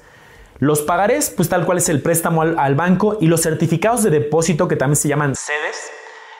[0.60, 4.66] Los pagarés, pues tal cual es el préstamo al, banco y los certificados de depósito,
[4.66, 5.90] que también se llaman sedes,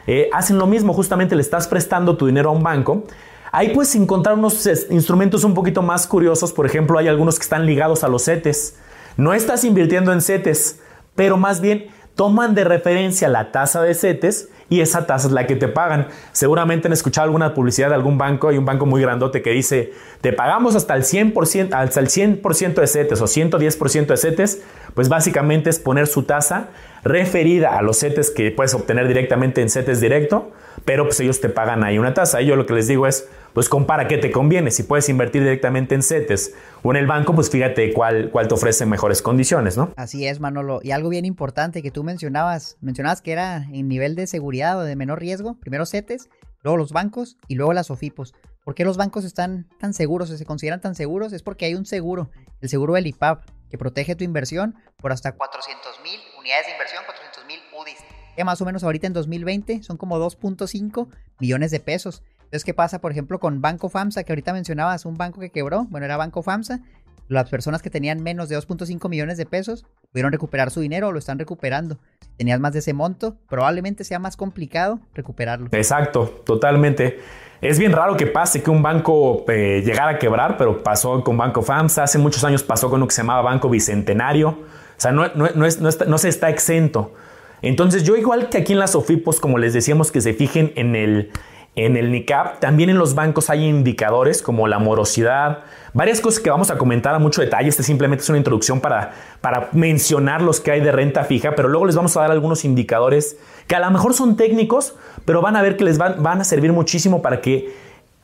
[0.06, 3.04] eh, hacen lo mismo, justamente le estás prestando tu dinero a un banco.
[3.50, 6.54] Ahí puedes encontrar unos instrumentos un poquito más curiosos.
[6.54, 8.78] Por ejemplo, hay algunos que están ligados a los CETES.
[9.18, 10.80] No estás invirtiendo en CETES,
[11.14, 15.46] pero más bien toman de referencia la tasa de CETES y esa tasa es la
[15.46, 16.08] que te pagan.
[16.32, 19.92] Seguramente han escuchado alguna publicidad de algún banco, hay un banco muy grandote que dice,
[20.20, 22.42] te pagamos hasta el 100%, hasta el 100
[22.74, 24.62] de CETES o 110% de CETES,
[24.94, 26.68] pues básicamente es poner su tasa
[27.04, 30.52] referida a los CETES que puedes obtener directamente en CETES directo,
[30.84, 32.40] pero pues ellos te pagan ahí una tasa.
[32.40, 34.70] Y yo lo que les digo es, pues compara qué te conviene.
[34.70, 38.54] Si puedes invertir directamente en CETES o en el banco, pues fíjate cuál, cuál te
[38.54, 39.92] ofrece mejores condiciones, ¿no?
[39.96, 40.80] Así es, Manolo.
[40.82, 44.82] Y algo bien importante que tú mencionabas, mencionabas que era en nivel de seguridad o
[44.82, 46.28] de menor riesgo, primero CETES,
[46.62, 48.34] luego los bancos y luego las OFIPOS.
[48.64, 51.32] ¿Por qué los bancos están tan seguros o se consideran tan seguros?
[51.32, 52.30] Es porque hay un seguro,
[52.60, 57.02] el seguro del IPAP, que protege tu inversión por hasta 400 mil unidades de inversión,
[57.04, 57.98] 400 mil UDIs.
[58.36, 61.08] Que más o menos ahorita en 2020 son como 2.5
[61.40, 62.22] millones de pesos.
[62.52, 65.86] Entonces, ¿qué pasa, por ejemplo, con Banco FAMSA, que ahorita mencionabas, un banco que quebró?
[65.88, 66.80] Bueno, era Banco FAMSA.
[67.28, 71.12] Las personas que tenían menos de 2.5 millones de pesos pudieron recuperar su dinero o
[71.12, 71.98] lo están recuperando.
[72.36, 75.68] Tenías más de ese monto, probablemente sea más complicado recuperarlo.
[75.72, 77.20] Exacto, totalmente.
[77.62, 81.38] Es bien raro que pase que un banco eh, llegara a quebrar, pero pasó con
[81.38, 82.02] Banco FAMSA.
[82.02, 84.48] Hace muchos años pasó con lo que se llamaba Banco Bicentenario.
[84.50, 87.14] O sea, no, no se está exento.
[87.62, 90.96] Entonces yo igual que aquí en las OFIPOS, como les decíamos, que se fijen en
[90.96, 91.30] el,
[91.74, 95.60] en el NICAP, también en los bancos hay indicadores como la morosidad,
[95.94, 97.68] varias cosas que vamos a comentar a mucho detalle.
[97.70, 101.68] Este simplemente es una introducción para, para mencionar los que hay de renta fija, pero
[101.68, 105.56] luego les vamos a dar algunos indicadores que a lo mejor son técnicos, pero van
[105.56, 107.74] a ver que les van, van a servir muchísimo para que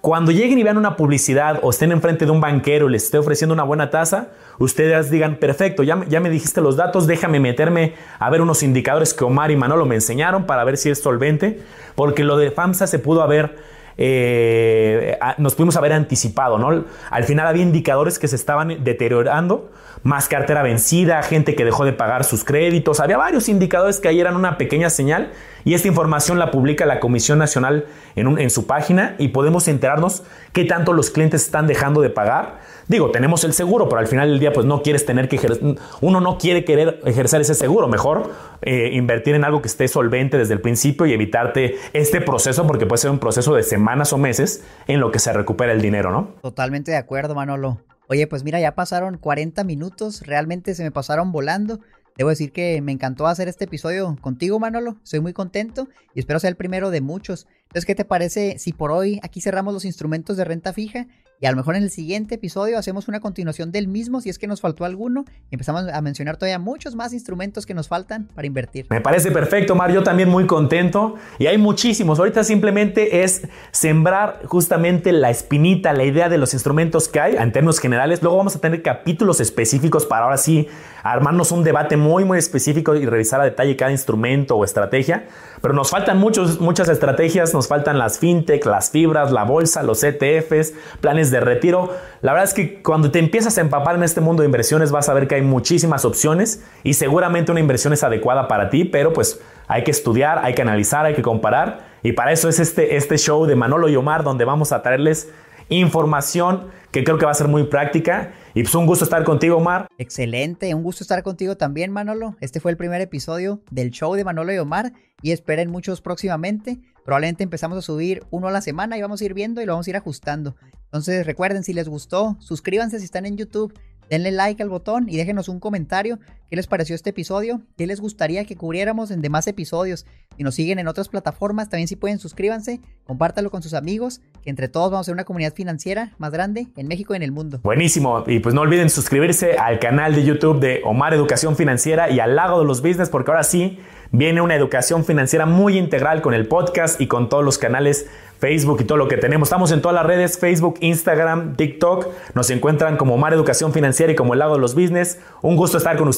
[0.01, 3.19] cuando lleguen y vean una publicidad o estén enfrente de un banquero y les esté
[3.19, 4.29] ofreciendo una buena tasa,
[4.59, 9.13] ustedes digan, perfecto, ya, ya me dijiste los datos, déjame meterme a ver unos indicadores
[9.13, 11.61] que Omar y Manolo me enseñaron para ver si es solvente,
[11.97, 13.57] porque lo de FAMSA se pudo haber
[14.01, 16.85] eh, nos pudimos haber anticipado, ¿no?
[17.11, 19.73] Al final había indicadores que se estaban deteriorando,
[20.03, 24.21] más cartera vencida, gente que dejó de pagar sus créditos, había varios indicadores que ahí
[24.21, 25.33] eran una pequeña señal
[25.65, 30.23] y esta información la publica la Comisión Nacional en, su página y podemos enterarnos
[30.53, 34.31] qué tanto los clientes están dejando de pagar Digo, tenemos el seguro, pero al final
[34.31, 37.87] del día, pues no quieres tener que ejercer, uno no quiere querer ejercer ese seguro.
[37.87, 38.33] Mejor
[38.63, 42.87] eh, invertir en algo que esté solvente desde el principio y evitarte este proceso, porque
[42.87, 46.11] puede ser un proceso de semanas o meses en lo que se recupera el dinero,
[46.11, 46.37] ¿no?
[46.41, 47.79] Totalmente de acuerdo, Manolo.
[48.11, 51.81] Oye, pues mira, ya pasaron 40 minutos, realmente se me pasaron volando.
[52.17, 54.97] Debo decir que me encantó hacer este episodio contigo, Manolo.
[55.05, 57.47] Estoy muy contento y espero ser el primero de muchos.
[57.69, 61.07] Entonces, ¿qué te parece si por hoy aquí cerramos los instrumentos de renta fija
[61.41, 64.39] y a lo mejor en el siguiente episodio hacemos una continuación del mismo si es
[64.39, 68.27] que nos faltó alguno y empezamos a mencionar todavía muchos más instrumentos que nos faltan
[68.35, 68.87] para invertir.
[68.91, 69.93] Me parece perfecto, Mar.
[69.93, 71.15] Yo también muy contento.
[71.39, 72.19] Y hay muchísimos.
[72.19, 77.53] Ahorita simplemente es sembrar justamente la espinita, la idea de los instrumentos que hay en
[77.53, 78.21] términos generales.
[78.21, 80.67] Luego vamos a tener capítulos específicos para ahora sí
[81.05, 85.27] armarnos un debate muy, muy específico y revisar a detalle cada instrumento o estrategia.
[85.63, 87.55] Pero nos faltan muchos, muchas estrategias.
[87.59, 91.93] Nos faltan las fintech, las fibras, la bolsa, los ETFs, planes de retiro.
[92.23, 95.09] La verdad es que cuando te empiezas a empapar en este mundo de inversiones vas
[95.09, 99.13] a ver que hay muchísimas opciones y seguramente una inversión es adecuada para ti, pero
[99.13, 102.95] pues hay que estudiar, hay que analizar, hay que comparar y para eso es este,
[102.95, 105.29] este show de Manolo y Omar donde vamos a traerles
[105.69, 108.33] información que creo que va a ser muy práctica.
[108.55, 109.89] Y pues un gusto estar contigo, Omar.
[109.99, 112.37] Excelente, un gusto estar contigo también, Manolo.
[112.41, 114.93] Este fue el primer episodio del show de Manolo y Omar
[115.23, 116.79] y esperen muchos próximamente.
[117.09, 119.73] Probablemente empezamos a subir uno a la semana y vamos a ir viendo y lo
[119.73, 120.57] vamos a ir ajustando.
[120.75, 123.73] Entonces recuerden, si les gustó, suscríbanse si están en YouTube,
[124.11, 126.19] denle like al botón y déjenos un comentario.
[126.49, 127.61] ¿Qué les pareció este episodio?
[127.77, 130.07] ¿Qué les gustaría que cubriéramos en demás episodios?
[130.35, 134.49] Si nos siguen en otras plataformas, también si pueden suscríbanse, compártalo con sus amigos, que
[134.49, 137.33] entre todos vamos a ser una comunidad financiera más grande en México y en el
[137.33, 137.61] mundo.
[137.63, 138.25] Buenísimo.
[138.27, 142.35] Y pues no olviden suscribirse al canal de YouTube de Omar Educación Financiera y al
[142.35, 143.81] Lago de los Business, porque ahora sí
[144.11, 148.81] viene una educación financiera muy integral con el podcast y con todos los canales Facebook
[148.81, 149.49] y todo lo que tenemos.
[149.49, 152.07] Estamos en todas las redes, Facebook, Instagram, TikTok.
[152.35, 155.19] Nos encuentran como Mar Educación Financiera y como el lado de los business.
[155.43, 156.09] Un gusto estar con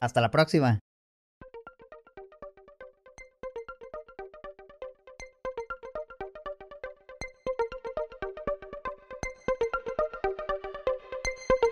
[0.00, 0.80] Hasta la próxima.